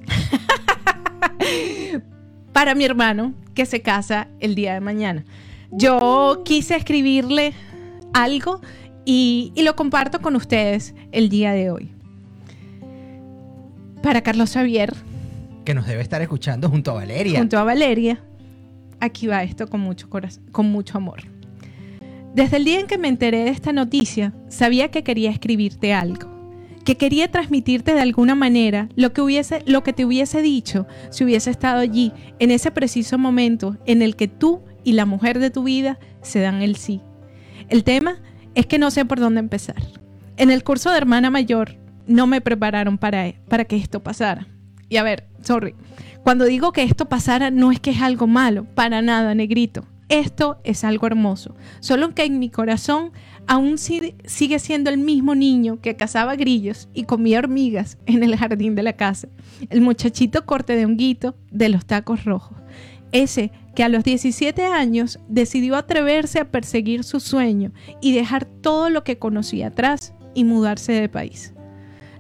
[2.53, 5.25] para mi hermano que se casa el día de mañana.
[5.71, 7.55] Yo quise escribirle
[8.13, 8.61] algo
[9.05, 11.93] y, y lo comparto con ustedes el día de hoy.
[14.03, 14.95] Para Carlos Xavier,
[15.65, 17.39] Que nos debe estar escuchando junto a Valeria.
[17.39, 18.21] junto a Valeria,
[19.01, 21.23] aquí va esto con mucho, corazón, con mucho amor.
[22.35, 26.31] Desde el día en que me enteré de esta noticia, sabía que quería escribirte algo,
[26.83, 32.11] que quería transmitirte de alguna manera lo que, te hubiese dicho si hubiese estado allí,
[32.39, 36.41] en ese preciso momento en el que tú y la mujer de tu vida se
[36.41, 37.03] dan el sí.
[37.69, 38.23] El tema
[38.55, 39.83] es que no sé por dónde empezar.
[40.39, 41.77] En el curso de hermana mayor
[42.07, 44.49] no me prepararon para, para que esto pasara.
[44.89, 45.75] Y a ver, sorry,
[46.25, 49.87] cuando digo que esto pasara no es que es algo malo, para nada, negrito.
[50.13, 53.13] Esto es algo hermoso, solo que en mi corazón
[53.47, 58.37] aún si- sigue siendo el mismo niño que cazaba grillos y comía hormigas en el
[58.37, 59.29] jardín de la casa,
[59.71, 62.59] el muchachito corte de honguito de los tacos rojos,
[63.11, 68.91] ese que a los 17 años decidió atreverse a perseguir su sueño y dejar todo
[68.91, 71.55] lo que conocía atrás y mudarse de país.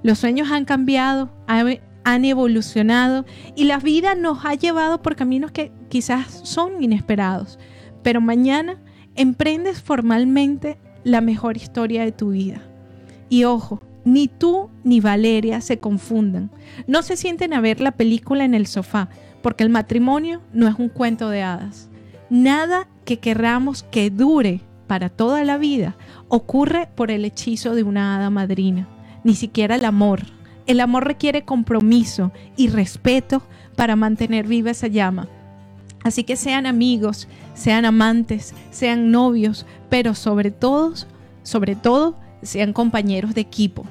[0.02, 5.52] Los sueños han cambiado, ha- han evolucionado y la vida nos ha llevado por caminos
[5.52, 7.58] que quizás son inesperados,
[8.02, 8.78] pero mañana
[9.14, 12.62] emprendes formalmente la mejor historia de tu vida.
[13.28, 16.50] Y ojo, ni tú ni Valeria se confundan.
[16.86, 19.08] No se sienten a ver la película en el sofá,
[19.42, 21.88] porque el matrimonio no es un cuento de hadas.
[22.30, 25.96] Nada que querramos que dure para toda la vida
[26.28, 28.88] ocurre por el hechizo de una hada madrina,
[29.24, 30.20] ni siquiera el amor.
[30.66, 33.42] El amor requiere compromiso y respeto
[33.76, 35.28] para mantener viva esa llama.
[36.04, 40.94] Así que sean amigos, sean amantes, sean novios, pero sobre todo,
[41.42, 43.84] sobre todo, sean compañeros de equipo.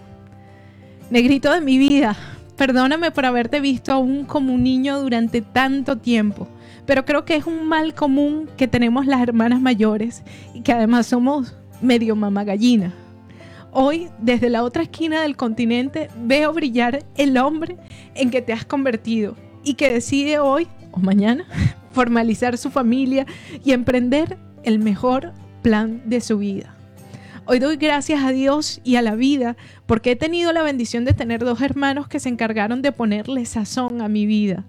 [1.09, 2.16] Negrito de mi vida,
[2.57, 6.47] perdóname por haberte visto aún como un niño durante tanto tiempo,
[6.86, 11.07] pero creo que es un mal común que tenemos las hermanas mayores y que además
[11.07, 12.93] somos medio mamá gallina.
[13.74, 17.78] Hoy, desde la otra esquina del continente, veo brillar el hombre
[18.16, 21.45] en que te has convertido y que decide hoy o mañana
[22.02, 23.28] formalizar su familia
[23.64, 26.76] y emprender el mejor plan de su vida.
[27.45, 31.14] Hoy doy gracias a Dios y a la vida porque he tenido la bendición de
[31.14, 34.66] tener dos hermanos que se encargaron de ponerle sazón a mi vida.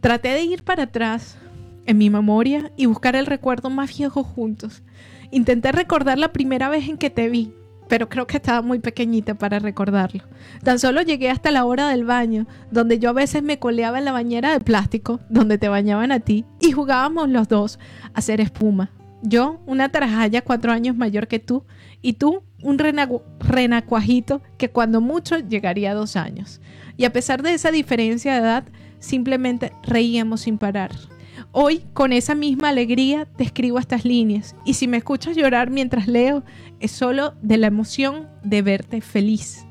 [0.00, 1.36] Traté de ir para atrás
[1.84, 4.82] en mi memoria y buscar el recuerdo más viejo juntos.
[5.30, 7.52] Intenté recordar la primera vez en que te vi,
[7.92, 10.24] pero creo que estaba muy pequeñita para recordarlo.
[10.64, 14.06] Tan solo llegué hasta la hora del baño, donde yo a veces me coleaba en
[14.06, 17.78] la bañera de plástico, donde te bañaban a ti, y jugábamos los dos
[18.14, 18.92] a hacer espuma.
[19.20, 21.64] Yo, una tarajaya cuatro años mayor que tú,
[22.00, 26.62] y tú, un renacuajito que cuando mucho llegaría a dos años.
[26.96, 28.64] Y a pesar de esa diferencia de edad,
[29.00, 30.92] simplemente reíamos sin parar.
[31.54, 34.56] Hoy, con esa misma alegría, te escribo estas líneas.
[34.64, 36.42] Y si me escuchas llorar mientras leo,
[36.80, 39.66] es solo de la emoción de verte feliz.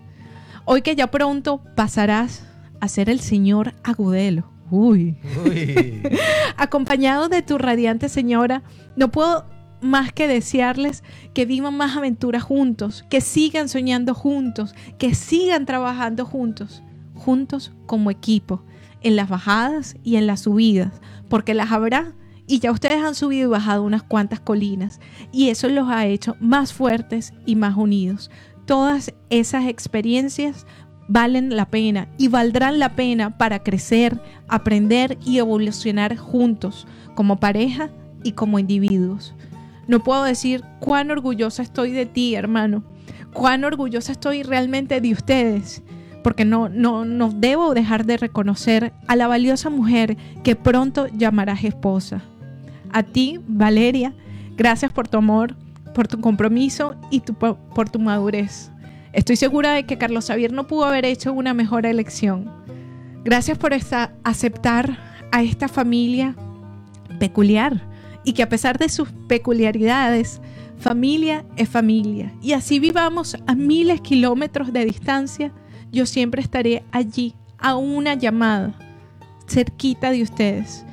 [0.66, 2.46] Hoy que ya pronto pasarás
[2.80, 4.48] a ser el señor Agudelo.
[4.70, 5.18] Uy.
[5.44, 6.04] Uy.
[6.56, 8.62] Acompañado de tu radiante señora,
[8.96, 9.50] no puedo
[9.82, 11.04] más que desearles
[11.34, 16.84] que vivan más aventuras juntos, que sigan soñando juntos, que sigan trabajando juntos,
[17.16, 18.64] juntos como equipo,
[19.02, 22.14] en las bajadas y en las subidas, porque las habrá
[22.48, 25.00] y ya ustedes han subido y bajado unas cuantas colinas
[25.32, 28.30] y eso los ha hecho más fuertes y más unidos.
[28.66, 30.66] Todas esas experiencias
[31.08, 37.90] valen la pena y valdrán la pena para crecer, aprender y evolucionar juntos, como pareja
[38.24, 39.36] y como individuos.
[39.88, 42.84] No puedo decir cuán orgullosa estoy de ti, hermano,
[43.34, 45.84] cuán orgullosa estoy realmente de ustedes
[46.24, 51.64] porque no, no, no debo dejar de reconocer a la valiosa mujer que pronto llamarás
[51.64, 52.22] esposa.
[52.92, 54.14] A ti, Valeria,
[54.56, 55.56] gracias por tu amor,
[55.94, 58.72] por tu compromiso y por tu madurez.
[59.14, 62.50] Estoy segura de que Carlos Xavier no pudo haber hecho una mejor elección.
[63.24, 64.98] Gracias por aceptar
[65.32, 66.36] a esta familia
[67.20, 67.82] peculiar
[68.24, 70.42] y que a pesar de sus peculiaridades,
[70.78, 72.34] familia es familia.
[72.42, 75.52] Y así vivamos a miles de kilómetros de distancia,
[75.92, 78.74] yo siempre estaré allí, a una llamada,
[79.48, 80.86] cerquita de ustedes.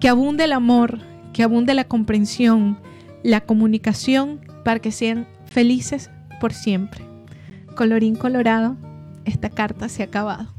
[0.00, 1.00] Que abunde el amor,
[1.32, 2.78] que abunde la comprensión,
[3.22, 7.04] la comunicación, para que sean felices por siempre.
[7.76, 8.76] Colorín colorado,
[9.24, 10.52] esta carta se ha acabado.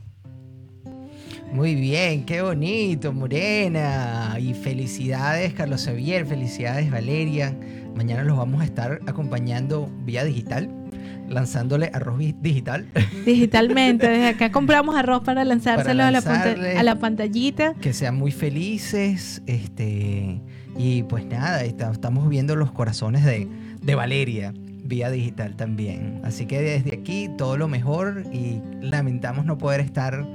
[1.53, 4.37] Muy bien, qué bonito, Morena.
[4.39, 7.55] Y felicidades, Carlos Xavier, felicidades, Valeria.
[7.95, 10.82] Mañana los vamos a estar acompañando vía digital
[11.27, 12.85] lanzándole arroz digital.
[13.25, 17.73] Digitalmente, desde acá compramos arroz para lanzárselo a, la a, la pantallita.
[17.75, 20.41] Que sean muy felices, este
[20.77, 23.47] y pues nada, estamos viendo los corazones de,
[23.81, 24.53] de Valeria
[24.83, 26.21] vía digital también.
[26.23, 30.25] Así que desde aquí todo lo mejor y lamentamos no poder estar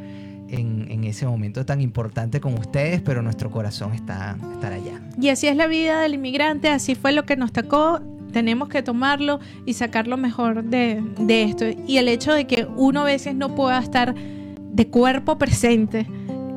[0.48, 5.00] en, en, ese momento tan importante con ustedes, pero nuestro corazón está estar allá.
[5.20, 8.00] Y así es la vida del inmigrante, así fue lo que nos tocó
[8.32, 11.64] tenemos que tomarlo y sacar lo mejor de, esto.
[11.86, 16.06] Y el hecho de que uno a veces no pueda estar de cuerpo presente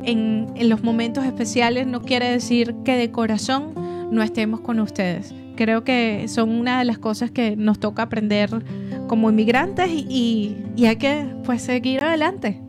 [0.04, 3.74] en, en los momentos especiales no quiere decir que de corazón
[4.10, 5.34] no estemos con ustedes.
[5.56, 8.50] Creo que son una de las cosas que nos toca aprender
[9.06, 12.60] como inmigrantes y, y hay que pues seguir adelante.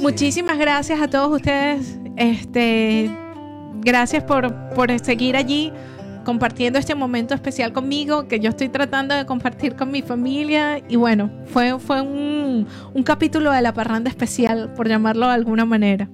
[0.00, 1.98] Muchísimas gracias a todos ustedes.
[2.16, 3.10] Este,
[3.82, 5.72] gracias por, por seguir allí
[6.24, 10.96] compartiendo este momento especial conmigo que yo estoy tratando de compartir con mi familia y
[10.96, 16.08] bueno, fue, fue un, un capítulo de la parranda especial, por llamarlo de alguna manera.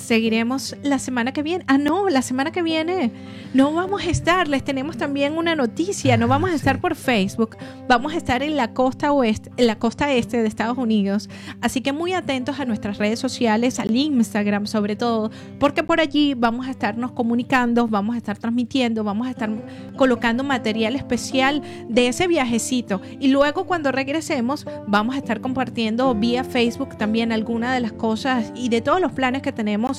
[0.00, 1.64] Seguiremos la semana que viene.
[1.68, 3.12] Ah, no, la semana que viene
[3.54, 4.48] no vamos a estar.
[4.48, 6.16] Les tenemos también una noticia.
[6.16, 7.56] No vamos a estar por Facebook.
[7.88, 11.28] Vamos a estar en la costa oeste, en la costa este de Estados Unidos.
[11.60, 16.34] Así que muy atentos a nuestras redes sociales, al Instagram sobre todo, porque por allí
[16.34, 19.50] vamos a estarnos comunicando, vamos a estar transmitiendo, vamos a estar
[19.96, 23.00] colocando material especial de ese viajecito.
[23.18, 28.52] Y luego cuando regresemos, vamos a estar compartiendo vía Facebook también algunas de las cosas
[28.54, 29.89] y de todos los planes que tenemos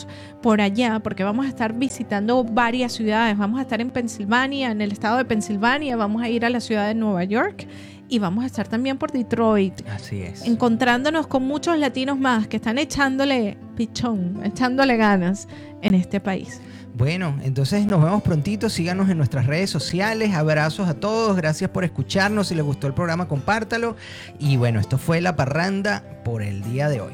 [0.41, 3.37] por allá, porque vamos a estar visitando varias ciudades.
[3.37, 6.59] Vamos a estar en Pensilvania, en el estado de Pensilvania, vamos a ir a la
[6.59, 7.67] ciudad de Nueva York
[8.11, 9.87] y vamos a estar también por Detroit.
[9.87, 10.45] Así es.
[10.45, 15.47] Encontrándonos con muchos latinos más que están echándole pichón, echándole ganas
[15.81, 16.61] en este país.
[16.93, 18.69] Bueno, entonces nos vemos prontito.
[18.69, 20.33] Síganos en nuestras redes sociales.
[20.33, 21.37] Abrazos a todos.
[21.37, 22.49] Gracias por escucharnos.
[22.49, 23.95] Si les gustó el programa, compártalo.
[24.39, 27.13] Y bueno, esto fue La Parranda por el día de hoy.